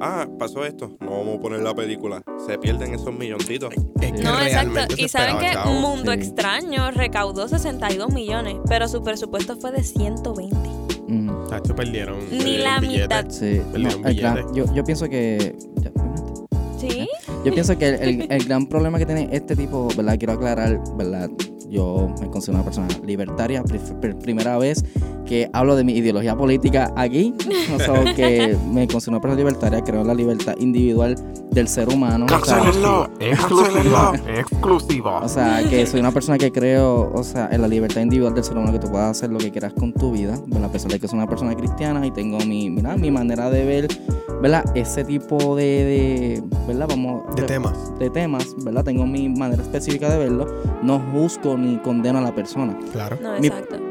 [0.03, 2.23] Ah, pasó esto, no vamos a poner la película.
[2.47, 3.73] Se pierden esos milloncitos.
[4.01, 4.95] Es que No, exacto.
[4.97, 5.57] Y saben que.
[5.69, 6.19] Mundo Sí.
[6.21, 10.57] Extraño recaudó 62 millones, pero su presupuesto fue de 120.
[11.49, 12.17] Tacho, perdieron.
[12.31, 13.03] Ni la billetes.
[13.03, 13.29] mitad.
[13.31, 15.57] Sí, Perdieron no, el gran- yo, yo pienso que.
[15.77, 15.91] ya,
[16.79, 17.09] ¿Sí?
[17.45, 20.17] Yo pienso que el, el- el gran problema que tiene este tipo, ¿verdad?
[20.19, 21.31] Quiero aclarar, ¿verdad?
[21.69, 24.85] Yo me considero una persona libertaria, pri- pri- primera vez
[25.31, 27.33] que hablo de mi ideología política aquí.
[27.73, 31.15] O sea, que me considero una persona libertaria, creo en la libertad individual
[31.53, 32.27] del ser humano.
[32.27, 32.59] O sea,
[33.21, 35.21] exclusiva, exclusiva.
[35.21, 38.43] o sea, que soy una persona que creo, o sea, en la libertad individual del
[38.43, 40.69] ser humano, que tú puedas hacer lo que quieras con tu vida, ¿verdad?
[40.69, 43.65] A pesar de que soy una persona cristiana y tengo mi, mira, mi manera de
[43.65, 43.89] ver,
[44.43, 44.65] ¿verdad?
[44.75, 46.89] Ese tipo de, de ¿verdad?
[46.89, 47.99] Vamos, De temas.
[48.01, 48.83] de temas, ¿verdad?
[48.83, 50.49] Tengo mi manera específica de verlo.
[50.83, 52.77] No juzgo ni condeno a la persona.
[52.91, 53.17] Claro.
[53.23, 53.79] No, exacto.
[53.79, 53.90] Mi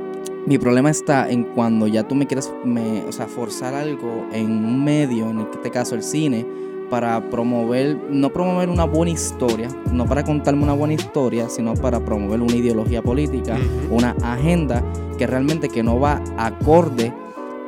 [0.57, 4.83] problema está en cuando ya tú me quieres, me, o sea, forzar algo en un
[4.83, 6.45] medio, en este caso el cine,
[6.89, 12.03] para promover, no promover una buena historia, no para contarme una buena historia, sino para
[12.03, 13.57] promover una ideología política,
[13.91, 14.83] una agenda
[15.17, 17.13] que realmente que no va acorde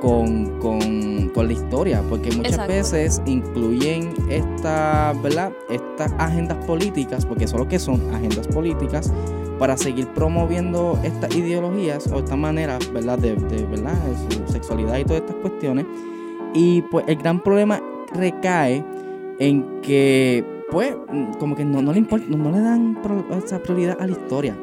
[0.01, 2.73] con, con, con la historia, porque muchas Exacto.
[2.73, 5.51] veces incluyen esta, ¿verdad?
[5.69, 9.13] estas agendas políticas, porque eso es lo que son agendas políticas,
[9.61, 13.19] para seguir promoviendo estas ideologías o esta manera, ¿verdad?
[13.19, 13.93] De, ¿verdad?
[14.31, 15.85] su sexualidad y todas estas cuestiones.
[16.55, 17.79] Y pues el gran problema
[18.11, 18.83] recae
[19.37, 20.95] en que, pues,
[21.37, 22.97] como que no, no le importa, no, le dan
[23.45, 24.57] sea, prioridad a la historia.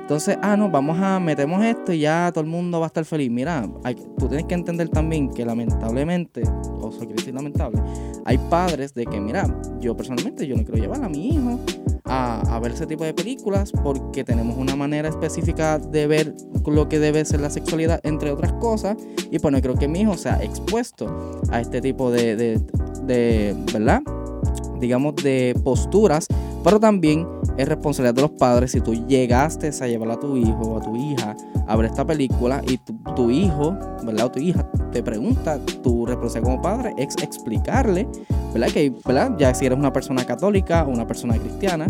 [0.00, 3.04] Entonces, ah, no, vamos a metemos esto y ya todo el mundo va a estar
[3.04, 3.30] feliz.
[3.30, 6.42] Mira, hay- tú tienes que entender también que lamentablemente,
[6.80, 7.82] o sea, quiero decir lamentable,
[8.24, 9.44] hay padres de que, mira,
[9.78, 11.60] yo personalmente yo no quiero llevar a mi hijo
[12.08, 16.34] a, ver ese tipo de películas porque tenemos una manera específica de ver
[16.66, 18.96] lo que debe ser la sexualidad, entre otras cosas,
[19.30, 22.60] y pues no creo que mi hijo sea expuesto a este tipo de, de,
[23.04, 24.02] de ¿verdad?
[24.80, 26.26] Digamos, de posturas,
[26.64, 30.60] pero también es responsabilidad de los padres si tú llegaste a llevar a tu hijo
[30.60, 34.26] o a tu hija a ver esta película y tu, hijo, ¿verdad?
[34.26, 38.08] O tu hija te pregunta, tu responsabilidad como padre es explicarle,
[38.52, 38.68] ¿verdad?
[38.68, 39.36] Que, ¿verdad?
[39.38, 41.86] Ya si eres una persona católica o una persona cristiana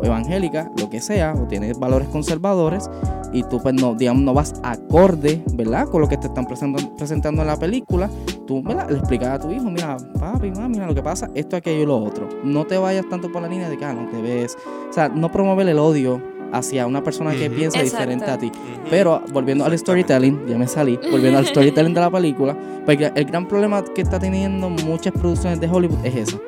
[0.00, 2.88] o evangélica, lo que sea, o tienes valores conservadores
[3.32, 5.88] y tú pues no, digamos, no vas acorde, ¿verdad?
[5.88, 8.10] Con lo que te están presentando, presentando en la película,
[8.46, 8.88] tú, ¿verdad?
[8.90, 11.86] Le explicas a tu hijo, mira, papi, mamá, mira lo que pasa, esto, aquello y
[11.86, 12.28] lo otro.
[12.44, 14.56] No te vayas tanto por la línea de que, ah, no te ves.
[14.88, 17.98] O sea, no promover el odio hacia una persona que piensa Exacto.
[17.98, 18.50] diferente a ti.
[18.90, 22.56] Pero volviendo al storytelling, ya me salí, volviendo al storytelling de la película,
[22.86, 26.38] porque el gran problema que está teniendo muchas producciones de Hollywood es esa.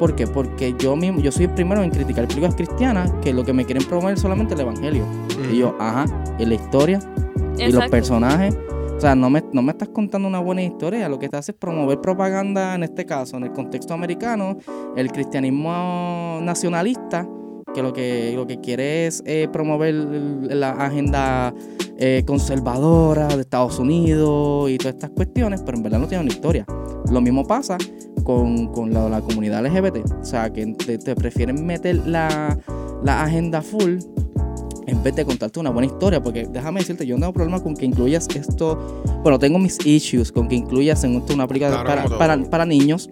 [0.00, 0.26] ¿Por qué?
[0.26, 3.66] Porque yo mismo, yo soy el primero en criticar películas cristianas que lo que me
[3.66, 5.04] quieren promover es solamente el evangelio.
[5.52, 6.06] Y yo, ajá,
[6.38, 7.00] y la historia,
[7.58, 8.56] y los personajes.
[8.96, 11.52] O sea, no me, no me estás contando una buena historia, lo que te hace
[11.52, 14.56] es promover propaganda, en este caso, en el contexto americano,
[14.96, 17.28] el cristianismo nacionalista,
[17.74, 21.54] que lo que, lo que quiere es eh, promover la agenda
[21.98, 26.32] eh, conservadora de Estados Unidos y todas estas cuestiones, pero en verdad no tiene una
[26.32, 26.64] historia.
[27.10, 27.76] Lo mismo pasa
[28.30, 30.08] con, con la, la comunidad LGBT.
[30.20, 32.56] O sea, que te, te prefieren meter la,
[33.02, 33.98] la agenda full
[34.86, 37.74] en vez de contarte una buena historia, porque déjame decirte, yo no tengo problema con
[37.76, 42.18] que incluyas esto, bueno, tengo mis issues con que incluyas en esto una película Claro,
[42.50, 43.10] para, niños.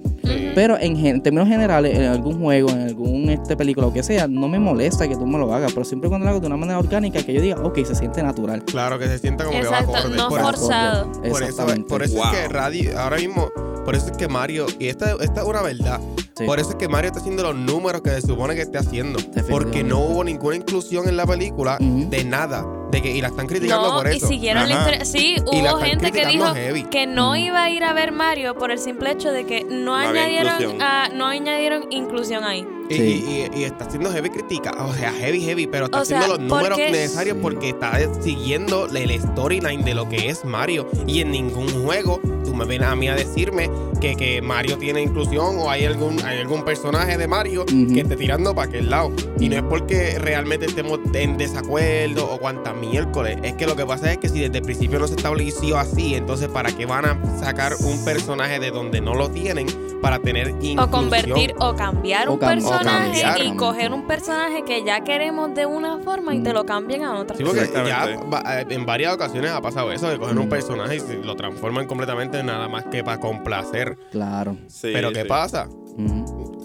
[0.55, 4.03] Pero en, gen- en términos generales, en algún juego, en algún este, película, lo que
[4.03, 6.47] sea, no me molesta que tú me lo hagas, pero siempre cuando lo hago de
[6.47, 8.65] una manera orgánica, que yo diga, ok, se siente natural.
[8.65, 10.17] Claro que se sienta como Exacto, que va acorde.
[10.17, 11.13] no por, forzado.
[11.13, 12.25] por eso, por eso Wow.
[12.27, 13.49] es que Radio, ahora mismo,
[13.85, 16.01] por eso es que Mario, y esta, esta es una verdad,
[16.37, 16.45] Sí.
[16.45, 19.19] por eso es que Mario está haciendo los números que se supone que esté haciendo.
[19.51, 22.65] Porque no hubo ninguna inclusión en la película de nada.
[22.91, 24.27] De que, y la están criticando No, por y eso.
[24.27, 25.05] siguieron la historia.
[25.05, 26.85] Sí, Y hubo gente que dijo heavy.
[26.85, 27.37] que no Mm.
[27.37, 30.79] iba a ir a ver Mario por el simple hecho de que no, había añadieron
[30.81, 32.67] ah, no añadieron inclusión ahí.
[32.89, 33.03] Y, Sí.
[33.03, 36.21] y- y- y está haciendo heavy crítica, o sea, heavy, heavy, pero está O sea,
[36.21, 37.43] haciendo los números porque- necesarios Sí.
[37.43, 40.89] porque está siguiendo el storyline de lo que es Mario.
[41.07, 43.71] Y en ningún juego tú me vienes a mí a decirme
[44.01, 48.17] que, que Mario tiene inclusión o hay algún, hay algún personaje de Mario que esté
[48.17, 49.13] tirando para aquel lado.
[49.39, 53.39] Y no es porque realmente estemos en desacuerdo o cuanta miércoles.
[53.43, 56.15] Es que lo que pasa es que si desde el principio no se estableció así,
[56.15, 59.67] entonces ¿para qué van a sacar un personaje de donde no lo tienen
[60.01, 60.79] para tener inclusión?
[60.81, 63.47] O convertir o cambiar O un cam- personaje cambiar.
[63.47, 66.55] y coger un personaje que ya queremos de una forma y te Mm.
[66.55, 67.37] lo cambian a otra.
[67.37, 68.19] Sí, porque Exactamente.
[68.23, 70.51] ya va- eh, en varias ocasiones ha pasado eso, de coger un Mm.
[70.51, 73.97] personaje y lo transforman completamente en nada más que para complacer.
[74.11, 74.57] Claro.
[74.69, 75.29] Sí, Pero ¿qué sí.
[75.29, 75.69] pasa?
[75.97, 76.59] Ujú.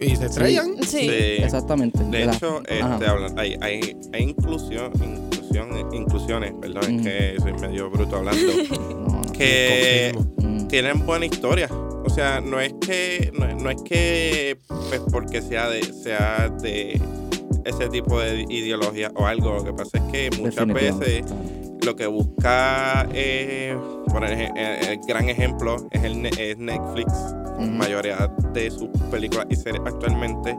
[0.00, 0.74] Y se estrellan.
[0.82, 0.98] Sí.
[1.00, 1.08] Sí.
[1.42, 2.02] Exactamente.
[2.04, 3.06] De la- hecho, este,
[3.36, 6.98] hay, hay, hay inclusión, inclusión inclusiones, perdón, Mm.
[6.98, 8.40] es que soy medio bruto hablando,
[8.80, 9.32] No, no.
[9.32, 10.34] que Confirmo.
[10.42, 10.43] Mm,
[10.74, 11.68] tienen buena historia.
[11.70, 17.00] O sea, no es que no, no es que pues porque sea de sea de
[17.64, 19.54] ese tipo de ideología o algo.
[19.54, 21.26] Lo que pasa es que muchas veces
[21.80, 23.78] lo que busca, eh,
[24.20, 27.12] el, el gran ejemplo es, el, es Netflix.
[27.56, 30.56] Mayoría de sus películas y series actualmente.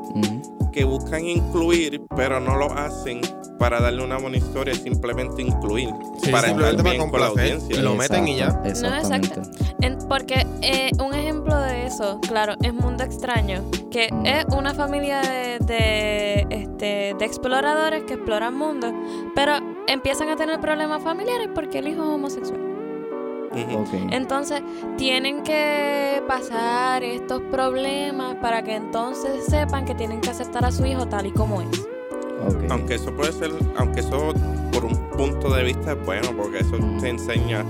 [0.76, 3.22] Que buscan incluir, pero no lo hacen
[3.58, 5.88] para darle una buena historia, simplemente incluir.
[6.22, 7.82] Sí, para estar simplemente para bien con la audiencia.
[7.82, 8.48] Lo meten y ya.
[8.66, 9.60] Exacto, No, Exactamente.
[9.82, 14.26] En- porque eh, un ejemplo de eso, claro, es Mundo Extraño, que Mm.
[14.26, 18.92] es una familia de, de, este, de exploradores que exploran mundos,
[19.34, 19.54] pero
[19.88, 22.60] empiezan a tener problemas familiares porque el hijo es homosexual.
[24.12, 24.62] Entonces
[24.98, 30.86] tienen que pasar estos problemas para que entonces sepan que tienen que aceptar a su
[30.86, 31.88] hijo tal y como es.
[32.70, 34.34] Aunque eso puede ser, aunque eso
[34.72, 37.66] por un punto de vista es bueno, porque eso te enseña.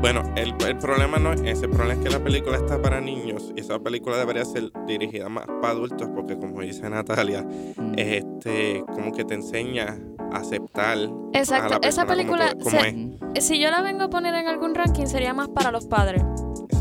[0.00, 3.00] Bueno, el, el problema no es ese, el problema es que la película está para
[3.00, 7.42] niños y esa película debería ser dirigida más para adultos, porque como dice Natalia,
[7.76, 7.94] Mm.
[7.96, 9.98] este, como que te enseña
[10.38, 10.98] aceptar.
[10.98, 12.94] a Exacto, la esa persona película, tú- como se- es.
[12.94, 13.18] Ujú.
[13.40, 16.22] si yo la vengo a poner en algún ranking, sería más para los padres.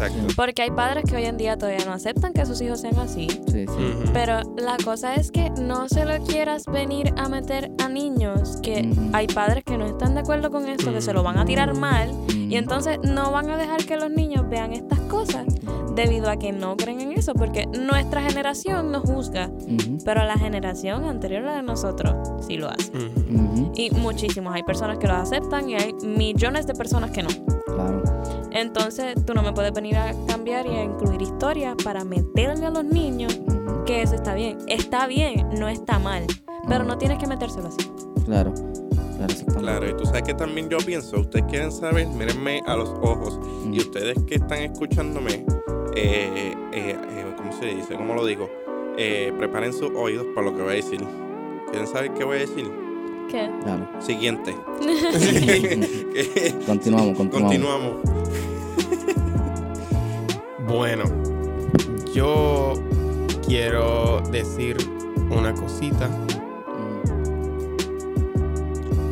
[0.02, 0.34] Exacto.
[0.36, 3.28] Porque hay padres que hoy en día todavía no aceptan que sus hijos sean así.
[3.30, 3.66] Sí, sí.
[3.66, 4.12] Ujú.
[4.14, 8.90] Pero la cosa es que no se lo quieras venir a meter a niños, que
[9.14, 11.76] hay padres que no están de acuerdo con esto, que se lo van a tirar
[11.76, 15.46] mal, y entonces no van a dejar que los niños vean estas cosas
[15.96, 19.50] debido a que no creen en eso, porque nuestra generación nos juzga,
[20.04, 22.92] pero la generación anterior a la de nosotros sí lo hace.
[23.76, 27.30] Y muchísimos, hay personas que lo aceptan y hay millones de personas que no.
[27.66, 28.21] Claro.
[28.52, 32.70] Entonces tú no me puedes venir a cambiar y a incluir historias para meterle a
[32.70, 33.40] los niños
[33.86, 34.58] que eso está bien.
[34.68, 36.26] Está bien, no está mal.
[36.68, 37.90] Pero no tienes que metérselo así.
[38.26, 38.54] Claro.
[38.54, 39.60] Claro.
[39.60, 43.40] Claro, y tú sabes que también yo pienso, ustedes quieren saber, mírenme a los ojos
[43.72, 45.46] y ustedes que están escuchándome,
[45.96, 47.96] eh, eh, eh, ¿cómo se dice?
[47.96, 48.50] ¿Cómo lo digo?
[48.98, 51.02] Eh, preparen sus oídos para lo que voy a decir.
[51.70, 52.72] ¿Quieren saber qué voy a decir?
[53.30, 53.50] ¿Qué?
[53.64, 53.88] Claro.
[54.00, 54.56] Siguiente.
[56.66, 57.18] Continuamos, continuamos.
[57.18, 58.21] Continuamos.
[60.72, 61.04] Bueno,
[62.14, 62.74] yo
[63.46, 64.78] quiero decir
[65.30, 66.08] una cosita.
[67.06, 67.78] Ujú.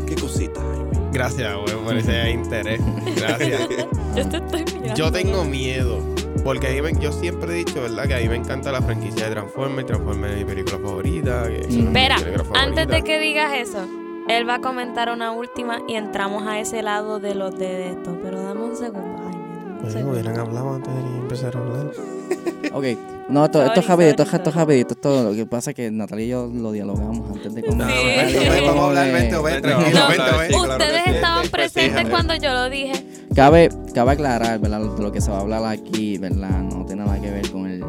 [0.06, 0.90] ¿Qué cosita, Jaime?
[1.12, 2.82] Gracias, güey, por ese interés.
[3.16, 3.68] Gracias.
[4.16, 4.96] Yo te estoy mirando.
[4.96, 6.00] Yo tengo miedo.
[6.44, 8.08] Porque a mí me- yo siempre he dicho, ¿verdad?
[8.08, 9.86] Que a mí me encanta la franquicia de Transformers.
[9.88, 11.44] Transformers es mi película favorita.
[11.48, 12.60] que es mi Espera, favorita.
[12.62, 13.86] Antes de que digas eso,
[14.30, 18.18] él va a comentar una última y entramos a ese lado de los de esto.
[18.24, 19.09] Pero dame un segundo,
[19.82, 20.20] Pues segundo.
[20.20, 21.92] hubieran hablado antes de empezar a hablar.
[22.72, 22.86] Ok,
[23.30, 24.94] no, esto, esto es rapidito, esto es rapidito.
[24.94, 27.96] Esto, lo que pasa es que Natalia y yo lo dialogamos antes de comenzar.
[28.30, 28.36] Sí.
[28.38, 30.54] vente, vamos a hablar, vente, vente, tranquilo, No, vente, vente.
[30.54, 31.10] Sí, Ustedes sí.
[31.12, 33.06] estaban sí, presentes cuando yo lo dije.
[33.34, 34.82] Cabe, cabe aclarar, ¿verdad?
[35.00, 36.62] Lo que se va a hablar aquí, ¿verdad?
[36.62, 37.84] No tiene nada que ver con el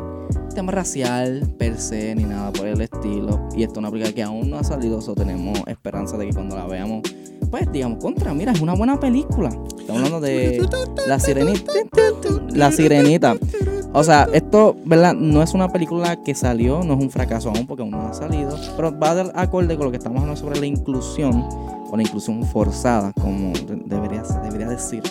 [0.55, 3.49] tema racial per se, ni nada por el estilo.
[3.55, 6.33] Y esto es una película que aún no ha salido, so tenemos esperanza de que
[6.33, 7.03] cuando la veamos,
[7.51, 9.49] pues digamos, contra, mira, es una buena película.
[9.79, 10.67] Estamos hablando de
[11.07, 11.73] La Sirenita.
[12.55, 13.35] La Sirenita.
[13.93, 15.15] O sea, esto, ¿verdad?
[15.15, 18.15] No es una película que salió, no es un fracaso aún porque aún no ha
[18.15, 21.45] salido, pero va de acorde con lo que estamos hablando sobre la inclusión
[21.91, 25.03] o la inclusión forzada, como de- debería, debería decir.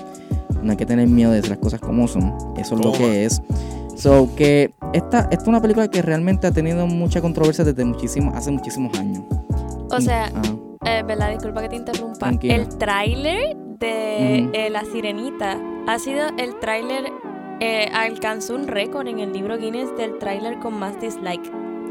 [0.63, 2.33] No hay que tener miedo de decir las cosas como son.
[2.57, 3.41] Eso es lo que es.
[3.95, 8.31] So que esta, esta es una película que realmente ha tenido mucha controversia desde muchísimo,
[8.33, 9.23] hace muchísimos años.
[9.91, 10.41] O sea, Ah,
[10.85, 11.31] eh, ¿verdad?
[11.31, 12.17] Disculpa que te interrumpa.
[12.19, 12.55] Tranquila.
[12.55, 14.51] El tráiler de Ujú.
[14.53, 17.11] eh, La Sirenita ha sido el tráiler...
[17.61, 21.43] eh, alcanzó un récord en el libro Guinness del tráiler con más dislike.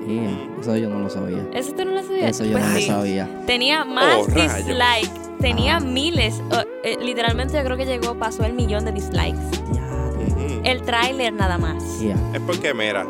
[0.07, 1.44] yeah, eso yo no lo sabía.
[1.53, 2.31] ¿Eso tú no lo sabías?
[2.31, 2.87] Eso yo Pues no lo sí.
[2.87, 3.29] sabía.
[3.46, 4.57] Tenía más Oh, rayos.
[4.66, 5.29] dislikes.
[5.40, 5.81] Tenía Ah.
[5.81, 6.40] miles.
[6.51, 9.38] o, eh, literalmente yo creo que llegó, pasó el millón de dislikes.
[9.70, 10.61] Ujú.
[10.64, 12.01] El tráiler nada más.
[12.01, 12.16] yeah.
[12.33, 13.05] Es porque, mira,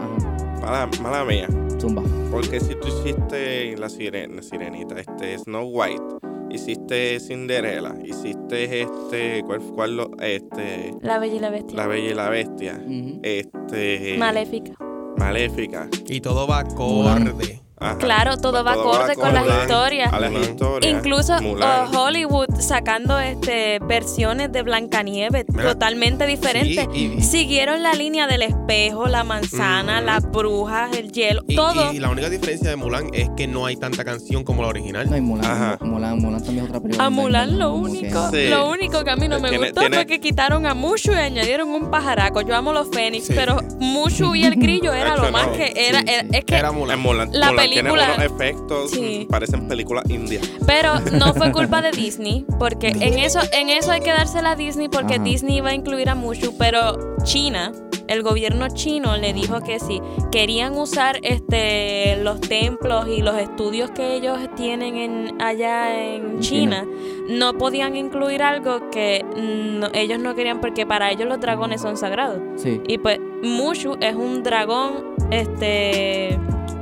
[0.60, 1.46] mala, mala mía.
[1.80, 2.02] Zumba.
[2.30, 6.02] Porque si tú hiciste la, siren- la sirenita, este Snow White,
[6.50, 11.76] hiciste Cinderella, hiciste este, ¿cuál, cuál lo, este, La Bella y la Bestia.
[11.76, 12.80] La Bella y la Bestia,
[13.22, 14.72] este, Maléfica.
[15.16, 15.88] Maléfica.
[16.06, 17.60] Y todo va acorde.
[17.80, 17.98] Ajá.
[17.98, 20.12] Claro, todo va acorde con las historias.
[20.12, 20.92] A las historias.
[20.92, 26.86] Incluso uh, Hollywood sacando este versiones de Blancanieves Mira, totalmente diferentes.
[26.92, 31.56] Sí, y, y- Siguieron la línea del espejo, la manzana, las brujas, el hielo, y-
[31.56, 31.92] todo.
[31.92, 35.08] y la única diferencia de Mulan es que no hay tanta canción como la original.
[35.08, 35.78] No, y Mulan, Ajá.
[35.80, 37.04] Mulan, Mulan también es otra película.
[37.06, 38.48] A Mulan lo que- único, Sí.
[38.48, 41.12] lo único que a mí no me Tiene- gustó tiene- fue que quitaron a Mushu
[41.12, 42.40] y añadieron un pajaraco.
[42.42, 43.32] Yo amo los Fénix, Sí.
[43.36, 45.52] pero Mushu y el grillo era lo más no.
[45.52, 46.28] que era, Sí, era- sí.
[46.32, 46.98] es que Era Mulan.
[47.00, 47.28] Mulan.
[47.32, 49.26] la Mulan tiene unos efectos, Sí.
[49.30, 50.48] parecen películas indias.
[50.66, 54.56] Pero no fue culpa de Disney, porque en eso, en eso hay que dársela a
[54.56, 55.24] Disney, porque Ajá.
[55.24, 57.72] Disney iba a incluir a Mushu, pero China,
[58.06, 60.00] el gobierno chino le dijo que sí,
[60.32, 66.86] querían usar este los templos y los estudios que ellos tienen en, allá en China,
[67.28, 71.98] no podían incluir algo que no- ellos no querían porque para ellos los dragones son
[71.98, 72.38] sagrados.
[72.56, 72.80] Sí.
[72.88, 76.38] Y pues Mushu es un dragón, este,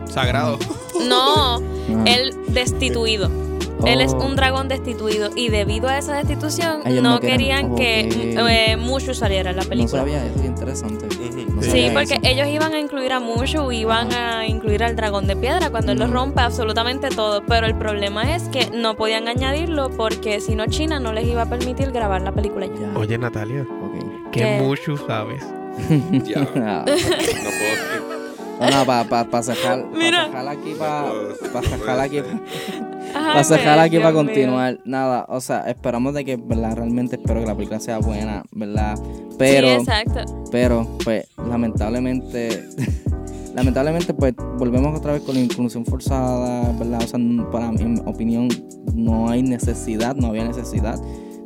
[0.09, 0.59] Sagrado.
[1.09, 1.63] no, Ajá.
[2.07, 3.31] él destituido.
[3.85, 4.25] Él es Oh.
[4.25, 8.77] un dragón destituido y debido a esa destitución Ellos no, no querían- querían que eh,
[8.79, 10.01] Mushu saliera en la No película.
[10.01, 11.07] sabía eso, qué interesante.
[11.55, 12.23] No Sí, porque eso.
[12.25, 15.99] ellos iban a incluir a Mushu, iban a incluir al dragón de piedra cuando él
[15.99, 20.65] lo rompe absolutamente todo, pero el problema es que no podían añadirlo porque si no
[20.67, 22.99] China no les iba a permitir grabar la película ya.
[22.99, 24.31] Oye, Natalia, Ok.
[24.33, 24.59] ¿qué ¿Qué?
[24.63, 25.45] mucho sabes?
[26.25, 26.97] Ya, no Ah, puedo.
[28.61, 30.25] No, no, para pa, pa sacar, Mira.
[30.51, 31.13] aquí, para
[31.53, 32.21] pa sacar aquí,
[33.13, 34.79] para sacar aquí, Dios para continuar.
[34.85, 36.77] Nada, o sea, esperamos de que, ¿verdad?
[36.77, 38.99] Realmente espero que la película sea buena, ¿verdad?
[39.39, 40.49] Pero, sí, exacto.
[40.51, 42.65] pero, pues, lamentablemente,
[43.55, 47.03] lamentablemente, pues, volvemos otra vez con la inclusión forzada, ¿verdad?
[47.05, 47.21] O sea,
[47.53, 48.49] para mi opinión,
[48.95, 50.99] no hay necesidad, no había necesidad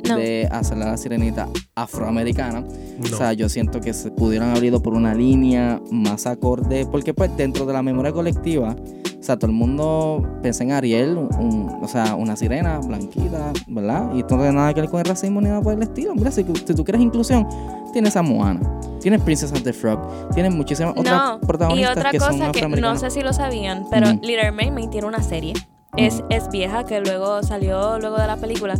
[0.09, 0.17] No.
[0.17, 2.61] de hacer la sirenita afroamericana.
[2.61, 2.67] No.
[3.13, 7.13] O sea, yo siento que se pudieran haber ido por una línea más acorde, porque
[7.13, 8.75] pues dentro de la memoria colectiva,
[9.19, 14.11] o sea, todo el mundo piensa en Ariel, un- o sea, una sirena blanquita, ¿verdad?
[14.15, 16.15] Y esto no tiene nada que ver con el racismo ni nada por el estilo.
[16.15, 17.47] Mira, si, si tú quieres inclusión,
[17.93, 18.61] tienes a Moana,
[18.99, 19.99] tienes Princess and the Frog,
[20.33, 23.85] tienes muchísimas otras No, y otra que son cosa que no sé si lo sabían,
[23.91, 24.19] pero Ujú.
[24.23, 25.53] Little Mermaid tiene una serie.
[25.97, 28.75] Es, es vieja, que luego salió luego de la película.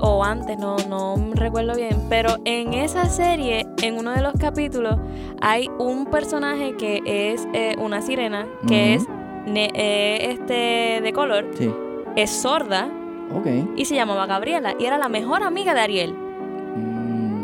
[0.00, 4.96] O antes, no, no recuerdo bien, pero en esa serie, en uno de los capítulos,
[5.40, 9.06] hay un personaje que es eh, una sirena, que es
[9.46, 11.70] ne- eh, este de color, sí,
[12.16, 12.88] es sorda
[13.34, 13.46] ok.
[13.76, 16.14] y se llamaba Gabriela y era la mejor amiga de Ariel.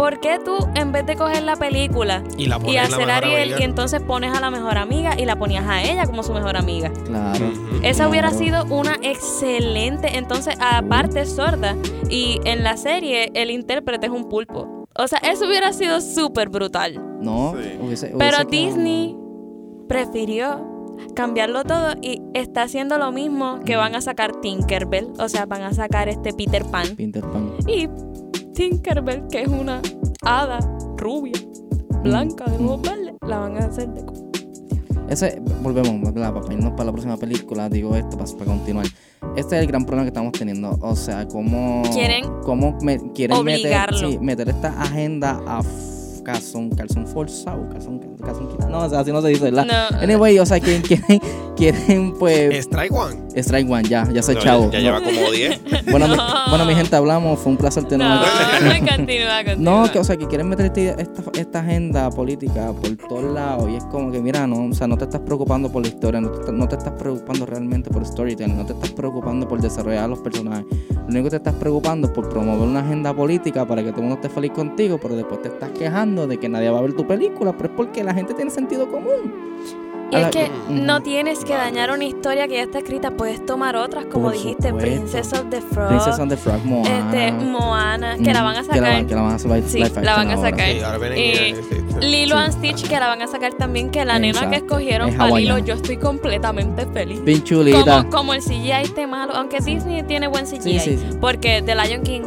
[0.01, 3.61] Mm, ¿Por qué tú, en vez de coger la película Y la hacer Ariel amiga.
[3.61, 6.57] y entonces pones a la mejor amiga y la ponías a ella como su mejor
[6.57, 6.91] amiga?
[7.05, 7.51] Claro.
[7.83, 11.77] Esa hubiera sido una excelente, entonces aparte es sorda
[12.09, 14.87] y en la serie el intérprete es un pulpo.
[14.97, 16.99] O sea, eso hubiera sido súper brutal.
[17.21, 17.79] No, Sí.
[17.81, 19.17] hubiese- Pero quedado- Disney
[19.89, 20.67] prefirió
[21.15, 25.63] cambiarlo todo y está haciendo lo mismo que van a sacar Tinkerbell, o sea, van
[25.63, 27.53] a sacar este Peter Pan Peter Pan.
[27.67, 27.89] y
[28.55, 29.81] Tinkerbell, que es una
[30.23, 30.59] hada
[30.97, 31.35] rubia,
[32.03, 34.05] blanca, de ojos verdes, la van a hacer de
[35.09, 36.35] Ese, volvemos, ¿verdad?
[36.35, 38.87] Para irnos para la próxima película, digo esto para, para continuar.
[39.37, 40.77] Este es el gran problema que estamos teniendo.
[40.81, 41.83] O sea, cómo.
[41.93, 43.97] Quieren cómo me, quieren obligarlo.
[43.97, 45.63] Meter, sí, meter esta agenda a
[46.23, 48.71] calzón, calzón forzado, calzón, calzón quitado.
[48.71, 49.67] No, o sea, así no se dice, ¿verdad?
[49.91, 49.99] No.
[49.99, 51.21] Anyway, o sea, quieren, quieren,
[51.57, 52.55] quieren pues.
[52.67, 53.17] Strike One.
[53.37, 54.71] Strike One, ya, ya soy No, chavo.
[54.71, 54.99] Ya, ya No.
[55.01, 55.61] lleva como 10.
[55.91, 56.25] Bueno, mi, No.
[56.51, 57.39] bueno, mi gente, hablamos.
[57.41, 58.21] Fue un placer tener No,
[58.87, 59.87] continúa, continúa.
[59.87, 63.69] no, que, o sea, que quieren meter este- esta, esta agenda política por todos lados
[63.71, 66.21] y es como que, mira, no, o sea, no te estás preocupando por la historia,
[66.21, 69.61] no te, estás- no te estás preocupando realmente por storytelling, no te estás preocupando por
[69.61, 70.65] desarrollar a los personajes.
[70.91, 74.03] Lo único que te estás preocupando es por promover una agenda política para que todo
[74.03, 76.83] el mundo esté feliz contigo, pero después te estás quejando de que nadie va a
[76.83, 79.51] ver tu película, pero es porque la gente tiene sentido común.
[80.13, 83.77] Y es que no tienes que dañar una historia que ya está escrita, puedes tomar
[83.77, 84.91] otras, como Por dijiste, supuesto.
[84.91, 86.99] Princess of the Frog, Princess and the Frog, Moana.
[86.99, 90.31] este, Moana, que la van a sacar, que la van a live- Sí, la van
[90.31, 90.69] a sacar.
[90.69, 91.57] Sí, ahora vienen Y eh,
[92.01, 92.07] sí.
[92.07, 95.15] Lilo and Stitch, que la van a sacar también, que la nena que escogieron Es
[95.15, 97.23] para Lilo, yo estoy completamente feliz.
[97.23, 97.99] Bien chulita.
[97.99, 101.19] Como, como el CGI esté malo, aunque Disney tiene buen CGI, Sí, sí, sí.
[101.21, 102.23] porque The Lion King,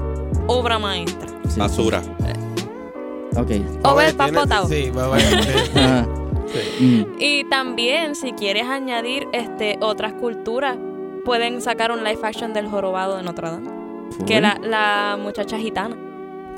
[0.48, 1.28] obra maestra.
[1.50, 1.60] Sí.
[1.60, 2.02] Basura.
[3.38, 3.52] Ok.
[3.84, 4.68] O Oye, ver, vas tiene- botado.
[4.68, 5.18] Sí, va,
[6.80, 6.84] sí.
[6.86, 7.06] Mm.
[7.20, 10.78] Y también, si quieres añadir este otras culturas,
[11.26, 13.70] pueden sacar un live action del jorobado de Notre Dame.
[14.28, 15.98] Que la, la muchacha gitana.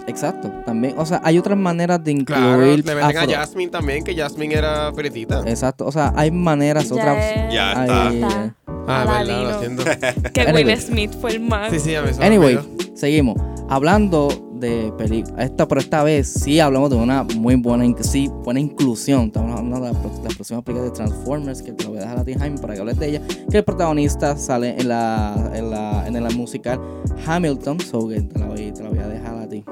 [0.07, 4.03] Exacto, también, o sea, hay otras maneras de incluir Claro, le meten a Jasmine también,
[4.03, 5.41] que Jasmine era pretita.
[5.47, 7.17] Exacto, o sea, hay maneras, Ya otras.
[7.25, 8.13] es- Ya hay- está.
[8.13, 8.55] está.
[8.87, 9.83] Ah, verdad, lo siento.
[10.31, 10.63] Que Anyway.
[10.65, 11.71] Will Smith fue el más.
[11.71, 12.59] Sí, sí, a mí se me Anyway,
[12.93, 13.41] seguimos.
[13.67, 18.59] Hablando de películas, esta, pero esta vez sí hablamos de una muy buena, sí, buena
[18.59, 19.25] inclusión.
[19.25, 22.19] Estamos hablando de la, la próxima película de Transformers, que te lo voy a dejar
[22.19, 23.21] a ti, Jaime, para que hables de ella.
[23.49, 26.79] Que el protagonista sale en la, en la, en el musical
[27.25, 29.63] Hamilton, so que te la voy, te la voy a dejar a ti.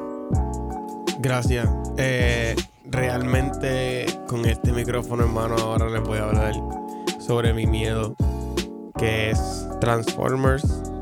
[1.20, 1.70] Gracias.
[1.98, 2.56] Eh,
[2.86, 6.54] realmente con este micrófono en mano ahora les voy a hablar
[7.20, 8.16] sobre mi miedo,
[8.98, 10.93] que es Transformers.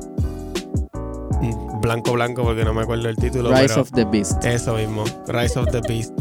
[1.81, 3.49] Mm, Blanco, blanco, porque no me acuerdo el título.
[3.51, 4.43] Rise pero of the Beast.
[4.45, 6.13] Eso mismo, Rise of the Beast.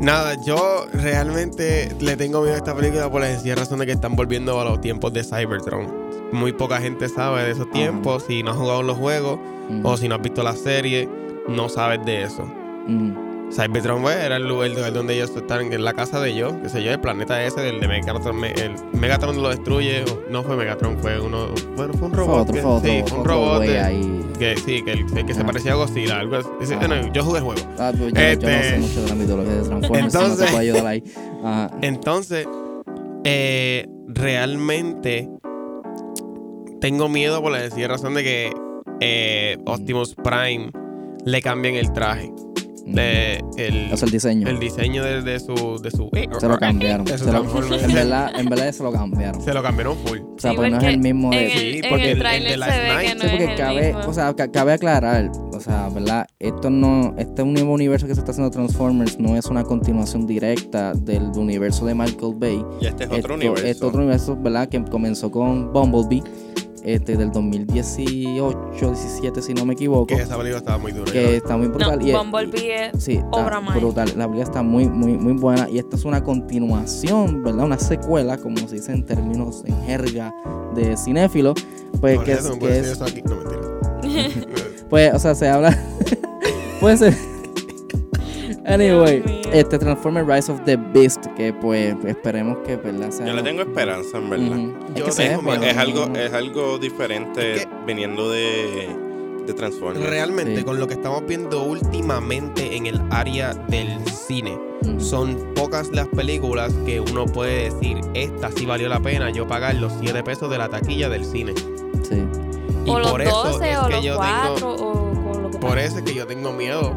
[0.00, 3.92] Nada, yo realmente le tengo miedo a esta película por la sencilla razón de que
[3.92, 5.86] están volviendo a los tiempos de Cybertron.
[6.32, 8.24] Muy poca gente sabe de esos tiempos.
[8.26, 9.38] Si no has jugado los juegos
[9.84, 11.08] o si no has visto la serie,
[11.48, 12.42] no sabes de eso.
[12.88, 13.31] ujú.
[13.54, 16.82] Cybertron pues, era el lugar donde ellos están, en la casa de ellos, qué sé
[16.82, 18.34] yo, el planeta ese, del de Megatron.
[18.40, 20.04] me- el Megatron lo destruye.
[20.30, 21.48] No fue Megatron, fue uno.
[21.76, 22.40] Bueno, fue un robot.
[22.42, 23.56] otro, que- fue otro, sí, fue un robot.
[23.58, 24.18] güey de- ahí.
[24.38, 26.18] que sí, que, el- que se parecía a Godzilla.
[26.20, 26.48] Algo así.
[26.62, 26.88] Ese- Ajá.
[26.88, 27.60] no, yo jugué el juego.
[27.78, 30.44] Ah, yo, yo no sé Este- mucho de la mitología de Transformers, no Entonces- te
[30.52, 31.04] puedo ayudar ahí.
[31.44, 31.70] Ajá.
[31.82, 32.48] Entonces,
[33.24, 35.28] eh, realmente
[36.80, 38.52] tengo miedo por la sencilla razón de que
[39.00, 40.70] eh, Optimus Prime
[41.24, 42.32] le cambien el traje.
[42.94, 44.48] De, el, O sea, el diseño.
[44.48, 45.54] el diseño de, de su.
[45.82, 47.04] De su se lo cambiaron.
[47.04, 47.82] de su Se lo- Transformers.
[47.84, 49.42] en, verdad, en verdad se lo cambiaron.
[49.42, 50.18] Se lo cambiaron full.
[50.18, 51.50] O sea, Sí, pues no es el mismo de.
[51.50, 54.10] Sí, porque el el- el tráiler de Last Night- Sí, porque cabe, mismo.
[54.10, 56.26] o sea, ca- cabe aclarar, o sea, ¿verdad?
[56.38, 60.92] Esto no, este nuevo universo que se está haciendo Transformers no es una continuación directa
[60.94, 62.64] del universo de Michael Bay.
[62.80, 63.66] Y este es otro Esto- universo.
[63.66, 64.68] Este otro universo, ¿verdad?
[64.68, 66.22] Que comenzó con Bumblebee,
[66.84, 70.06] este, del 2018, 17, si no me equivoco.
[70.06, 71.10] Que esa película estaba muy dura.
[71.12, 72.06] Que está muy no, brutal.
[72.06, 73.80] y Bumblebee es Sí, obra maestra.
[73.80, 74.08] brutal.
[74.16, 75.68] La película está muy, muy, muy buena.
[75.70, 77.64] Y esta es una continuación, ¿verdad?
[77.66, 80.34] Una secuela, como se dice en términos en jerga
[80.74, 81.54] de cinéfilo.
[82.00, 83.22] Pues que, es, no que es- aquí.
[83.22, 84.40] No, mentira.
[84.90, 85.74] Pues, o sea, se habla.
[86.80, 87.31] Puede ser.
[88.64, 93.10] Anyway, este Transformer Rise of the Beast, que pues esperemos que, ¿verdad?
[93.10, 94.56] Sea Yo le tengo esperanza, en verdad.
[94.56, 94.74] Ujú.
[94.88, 98.88] Es Yo que tengo Es algo, es algo diferente Es que- viniendo de,
[99.46, 100.08] de Transformers.
[100.08, 100.64] Realmente, Sí.
[100.64, 104.56] con lo que estamos viendo últimamente en el área del cine,
[104.98, 109.74] son pocas las películas que uno puede decir, esta sí valió la pena yo pagar
[109.74, 111.52] los 7 pesos de la taquilla del cine.
[112.08, 112.22] Sí.
[112.84, 115.42] Y o los por eso 12 es o que los yo 4 tengo, o con
[115.42, 116.92] lo que por eso es que yo tengo miedo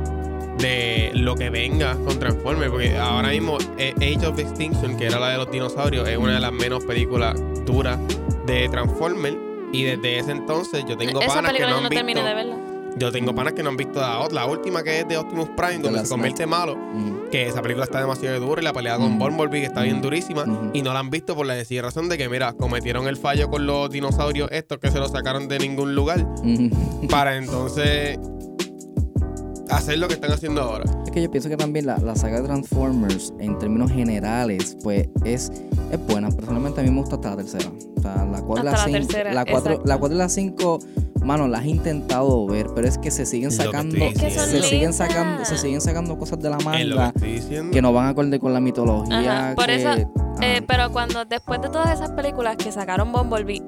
[0.60, 5.20] de lo que venga con Transformers, porque ahora mismo eh, Age of Extinction, que era
[5.20, 7.36] la de los dinosaurios, es una de las menos películas
[7.66, 8.00] duras
[8.46, 9.36] de Transformers.
[9.74, 12.06] Y desde ese entonces yo tengo Esa panas que película no yo han no visto.
[12.06, 12.58] terminé de verla.
[12.98, 15.80] Yo tengo panas que no han visto la, la última que es de Optimus Prime,
[15.80, 16.78] donde se convierte malo.
[17.30, 19.20] Que esa película está demasiado dura y la pelea con Mm.
[19.20, 20.46] Bumblebee que está bien durísima.
[20.74, 23.50] Y no la han visto por la sencilla razón de que, mira, cometieron el fallo
[23.50, 26.26] con los dinosaurios estos que se los sacaron de ningún lugar.
[27.10, 28.18] Para entonces
[29.70, 30.86] hacer lo que están haciendo ahora.
[31.06, 35.10] Es que yo pienso que también la, la saga de Transformers, en términos generales, pues
[35.24, 35.52] es,
[35.92, 36.30] es buena.
[36.30, 37.66] Personalmente a mí me gusta hasta la tercera.
[37.98, 38.92] O sea, la 4 y la la 5.
[38.98, 39.90] tercera, La 4 exacto.
[39.90, 40.80] la cuatro y la 5,
[41.24, 43.96] mano, las he intentado ver, pero es que se siguen sacando.
[43.98, 47.14] Es que se siguen sacando, se siguen sacando cosas de la que manga
[47.72, 49.48] que no van acorde con la mitología.
[49.48, 49.90] Ajá, por que- eso,
[50.42, 53.64] Eh, pero cuando después de todas esas películas que sacaron Bumblebee,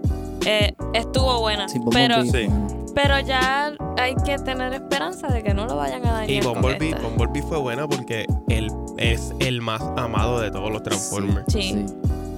[0.46, 1.68] eh, estuvo buena.
[1.70, 2.54] Sí, pero, Bumblebee, Sí.
[2.98, 6.30] Pero ya hay que tener esperanza de que no lo vayan a dañar.
[6.32, 7.02] Y con Bumblebee, esta.
[7.04, 11.46] Bumblebee fue buena porque él es el más amado de todos los Transformers.
[11.54, 11.86] Sí.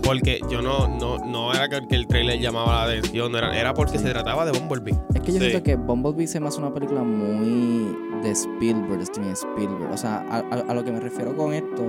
[0.04, 3.58] Porque yo no, no, no era que que el trailer llamaba la atención, no era,
[3.58, 4.04] era porque Sí.
[4.06, 4.96] se trataba de Bumblebee.
[5.14, 5.46] Es que yo Sí.
[5.46, 9.92] siento que Bumblebee se me hace una película muy de Spielberg, de Steven Spielberg.
[9.94, 11.86] O sea, a, a- a lo que me refiero con esto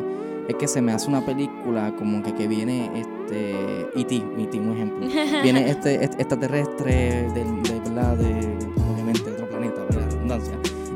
[0.49, 4.73] es que se me hace una película como que, que viene este E.T., E.T., un
[4.75, 5.07] ejemplo.
[5.43, 8.59] Viene este, este extraterrestre del- de, verdad, de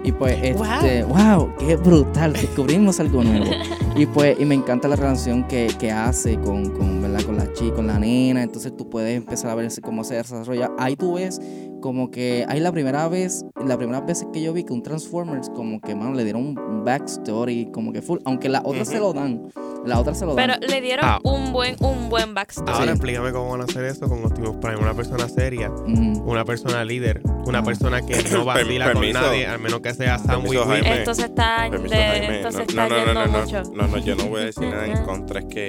[0.05, 3.47] Y pues, este, wow, qué brutal, descubrimos algo nuevo.
[3.97, 7.23] Y pues, y me encanta la relación que, que hace con, con, ¿verdad?
[7.23, 8.43] con la chica, con la nena.
[8.43, 10.73] Entonces tú puedes empezar a ver cómo se desarrolla.
[10.79, 11.41] Ahí tú ves
[11.85, 15.51] como que ahí la primera vez, la primera vez que yo vi que un Transformers
[15.51, 19.13] como que, mano, le dieron un, backstory como que full, aunque la otra se lo
[19.13, 19.43] dan,
[19.85, 20.61] la otra se lo Pero dan.
[20.63, 21.19] le dieron Ah.
[21.25, 22.71] un buen un buen backstory.
[22.73, 22.91] Ahora Sí.
[22.93, 24.77] explícame cómo van a hacer eso con Optimus Prime.
[24.79, 27.63] Una persona seria, una persona líder, una Ah.
[27.65, 30.43] persona que no vacila con nadie, al menos que sea Sam.
[30.47, 31.01] Jaime.
[31.01, 33.63] esto se está, de- esto se No, está no, no, yendo mucho.
[33.75, 35.41] no, no, yo no voy a decir nada en contra.
[35.41, 35.67] Es que,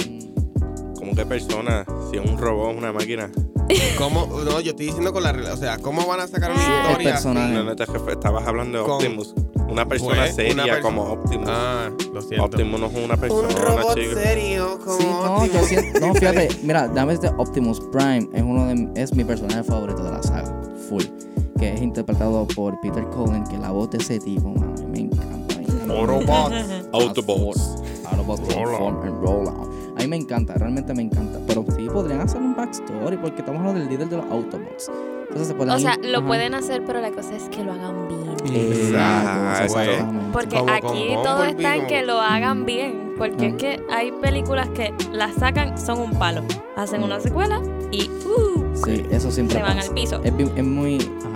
[1.06, 3.30] Como que persona, si es un robot, una máquina.
[3.97, 4.26] ¿Cómo?
[4.43, 7.12] No, yo estoy diciendo con la O sea, ¿cómo van a sacar una el historia?
[7.12, 7.53] personaje.
[7.53, 9.34] No, no te refer- estabas hablando de Con- Optimus.
[9.70, 11.47] Una persona Pues, seria una perso- como Optimus.
[11.49, 12.45] Ah, lo siento.
[12.45, 13.49] Optimus no es una persona,
[13.95, 14.20] chico.
[14.20, 18.66] serio como Sí, no, yo siento- no, fíjate, mira, dame este Optimus Prime es uno
[18.68, 21.03] de es mi personaje favorito de la saga, full,
[21.60, 25.56] que es interpretado por Peter Cullen, que la voz de ese tipo, mano, me encanta.
[25.91, 26.56] Autobots.
[26.93, 27.76] Autobots.
[28.12, 29.70] Autobots transform and roll out.
[29.96, 33.60] A mí me encanta, realmente me encanta, pero sí podrían hacer un backstory porque estamos
[33.62, 34.91] hablando del líder de los Autobots.
[35.22, 36.28] Entonces se pueden O sea, ir- lo ajá.
[36.28, 38.26] pueden hacer, pero la cosa es que lo hagan bien.
[38.56, 40.06] Exacto, Exacto.
[40.32, 43.14] Porque Como aquí todo está en que lo hagan bien.
[43.18, 46.41] Porque es que hay películas que las sacan, son un palo.
[46.76, 49.88] Hacen una secuela y uh, Sí, eso siempre se van pasa.
[49.88, 50.22] al piso.
[50.24, 50.98] Es, muy...
[50.98, 51.34] Ajá,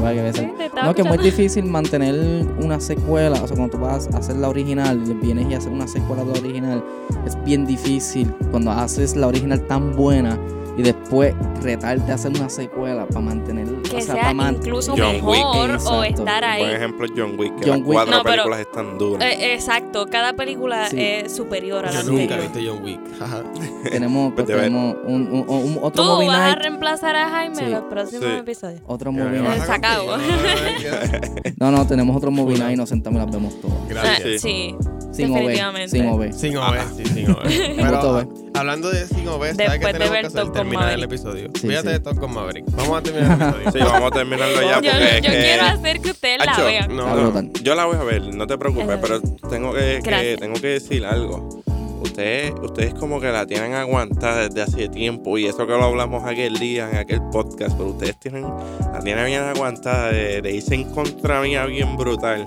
[0.00, 3.42] que Sí, No, que es muy difícil mantener una secuela.
[3.42, 6.32] O sea, cuando tú vas a hacer la original vienes y haces una secuela de
[6.32, 6.84] la original,
[7.26, 10.38] es bien difícil cuando haces la original tan buena
[10.76, 13.66] y después retarte a hacer una secuela para mantener.
[13.82, 15.22] Que o sea, sea para man- incluso John Wick.
[15.38, 16.04] mejor o Exacto.
[16.22, 16.62] estar ahí.
[16.62, 17.92] buen ejemplo John Wick, que John las Wick.
[17.94, 19.24] cuatro No, pero- películas están duras.
[19.28, 20.96] Eh, exacto, cada película Sí.
[20.98, 22.52] es superior a la Yo nunca he anterior.
[22.52, 23.00] visto John Wick.
[23.20, 23.42] Ajá.
[23.90, 27.56] Tenemos, pues, Pues tenemos un, un- un- otro Tú movie vas a reemplazar a Jaime
[27.56, 27.64] Sí.
[27.64, 28.30] en los próximos Sí.
[28.38, 28.80] episodios.
[28.86, 29.62] Otro movie night.
[29.64, 30.16] Se acabó.
[31.58, 33.76] no, No, tenemos otro movie night y nos sentamos y las vemos todas.
[33.88, 34.20] Gracias.
[34.20, 34.74] Ah, sí,
[35.12, 35.34] Sin OB.
[35.34, 35.88] Definitivamente.
[35.90, 36.32] Sin OB.
[36.32, 37.42] Sin OB, sí, sin OB.
[37.76, 38.26] Pero OB.
[38.54, 40.42] hablando de sin OB, ¿sabes Después de ver que hacer?
[40.70, 41.12] Terminar el Maverick.
[41.12, 41.50] episodio.
[41.54, 41.92] Sí, Fíjate sí.
[41.92, 42.64] de Top con Maverick.
[42.72, 43.72] Vamos a terminar el episodio.
[43.72, 46.52] Sí, vamos a terminarlo ya yo porque es yo que- quiero hacer que ustedes la
[46.52, 46.96] Acho, vean.
[46.96, 47.42] No.
[47.62, 51.62] Yo la voy a ver, no te preocupes, pero tengo que, tengo que decir algo.
[52.02, 56.24] Ustedes, ustedes como que la tienen aguantada desde hace tiempo y eso que lo hablamos
[56.24, 58.44] aquel día en aquel podcast, pero ustedes tienen,
[58.90, 62.46] la tienen bien aguantada de, de irse en contra mía bien brutal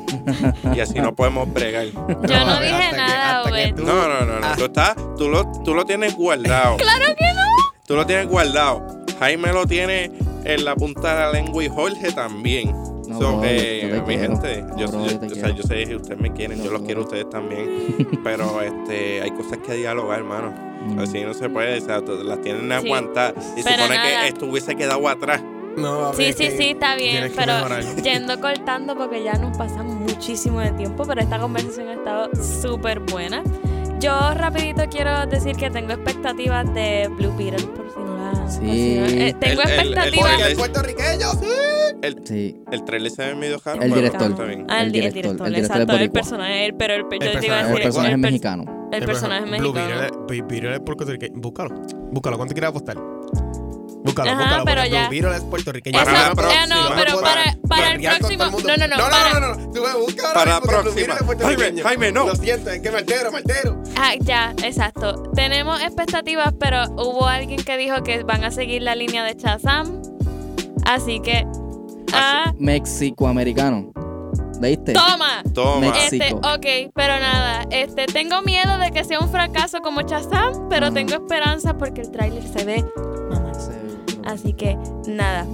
[0.75, 1.85] y así no podemos bregar.
[2.07, 4.47] Yo no dije nada, hasta que tú- No, no, no, no.
[4.47, 4.55] Ah.
[4.57, 6.77] Tú, estás, tú, lo, tú lo tienes guardado.
[6.77, 7.32] ¡Claro que!
[7.85, 8.85] Tú lo tienes guardado.
[9.19, 10.11] Jaime lo tiene
[10.45, 12.71] en la punta de la lengua y Jorge también.
[13.07, 14.21] No, So, bro, eh, yo mi quiero.
[14.39, 15.55] gente, yo, bro, yo- yo te o sea, quiero.
[15.57, 16.85] yo sé que ustedes me quieren, No, yo los bro.
[16.85, 17.95] quiero a ustedes también.
[18.23, 20.53] pero este, hay cosas que dialogar, hermano.
[20.85, 20.99] Mm.
[20.99, 22.87] Así no se puede, o sea, las tienen Sí.
[22.87, 23.33] aguantadas.
[23.57, 24.21] Y Pero supone nada.
[24.21, 25.41] que esto hubiese quedado atrás.
[25.75, 27.83] No, Sí, sí, sí, está bien, pero mejorar.
[28.03, 32.29] yendo cortando porque ya nos pasamos muchísimo de tiempo, pero esta conversación ha estado
[32.61, 33.43] súper buena.
[33.99, 38.49] Yo rapidito quiero decir que tengo expectativas de Blue Beetle, por si no la...
[38.51, 38.95] si Sí.
[38.99, 40.41] no- eh, tengo El- el- el- expectativas...
[40.49, 41.47] El- puertorriqueño, sí.
[42.25, 42.61] Sí.
[42.69, 43.61] El trailer se ve medio.
[43.79, 44.45] El director.
[44.47, 44.65] bien.
[44.69, 47.01] Ah, el, El di- el director, director, el director exacto, el personaje, el- pero el,
[47.03, 48.89] yo El te iba a personaje- decir El personaje es el, mexicano.
[48.91, 50.01] el personaje es Blue mexicano.
[50.01, 51.33] Beetle, Blue Beetle es puertorriqueño.
[51.39, 51.69] Búscalo.
[52.11, 52.37] Búscalo.
[52.37, 52.97] ¿Cuánto quieres apostar?
[54.03, 54.65] Búscalo, Ajá, búscalo.
[54.65, 55.07] pero ya.
[55.35, 55.97] Es puertorriqueño.
[56.03, 56.65] Para la próxima.
[56.67, 58.43] no, No pero para, para el próximo...
[58.45, 59.39] No, no, no, no, para...
[59.39, 59.71] no, no, no.
[59.73, 61.15] Tú búscalo Para la próxima.
[61.41, 62.25] Jaime, Jaime, no.
[62.27, 63.81] Lo siento, es que maltero, maltero.
[63.97, 65.31] Ah, ya, exacto.
[65.33, 70.01] Tenemos expectativas, pero hubo alguien que dijo que van a seguir la línea de Shazam.
[70.85, 71.47] Así que.
[72.13, 73.91] Ah, México-americano.
[74.59, 74.93] ¿Veiste?
[74.93, 75.43] toma.
[75.53, 75.87] Toma.
[75.97, 80.91] Este, ok, pero nada, este, tengo miedo de que sea un fracaso como Shazam, pero
[80.91, 80.93] Mm.
[80.93, 82.85] tengo esperanza porque el tráiler se ve.
[84.25, 85.47] Así que nada.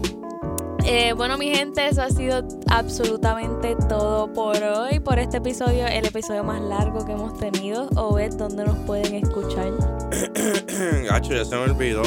[0.86, 6.05] Eh, bueno, mi gente, eso ha sido absolutamente todo por hoy, por este episodio, el
[6.05, 7.89] episodio más largo que hemos tenido.
[7.95, 9.72] O es donde nos pueden escuchar.
[11.09, 12.01] Gacho, ya se me olvidó.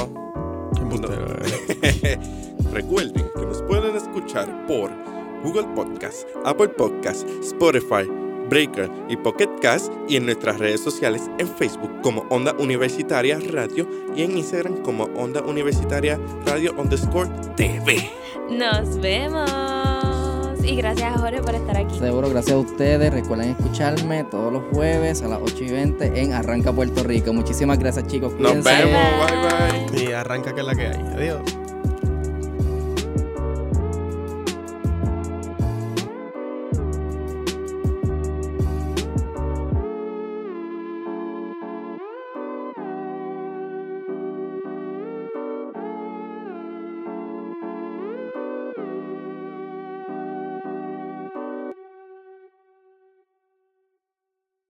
[1.83, 2.19] Eh.
[2.73, 4.91] Recuerden que nos pueden escuchar por
[5.43, 8.09] Google Podcast, Apple Podcast, Spotify,
[8.53, 13.89] Breaker y Pocket Cast y en nuestras redes sociales en Facebook como Onda Universitaria Radio
[14.15, 18.11] y en Instagram como Onda Universitaria Radio underscore TV.
[18.51, 19.51] Nos vemos.
[20.63, 21.99] Y gracias a Jorge por estar aquí.
[21.99, 23.11] Seguro, gracias a ustedes.
[23.11, 27.33] Recuerden escucharme todos los jueves a las 8 y 20 en Arranca Puerto Rico.
[27.33, 28.35] Muchísimas gracias, chicos.
[28.39, 30.05] Nos vemos, bye bye.
[30.05, 31.01] Y arranca que es la que hay.
[31.15, 31.62] Adiós.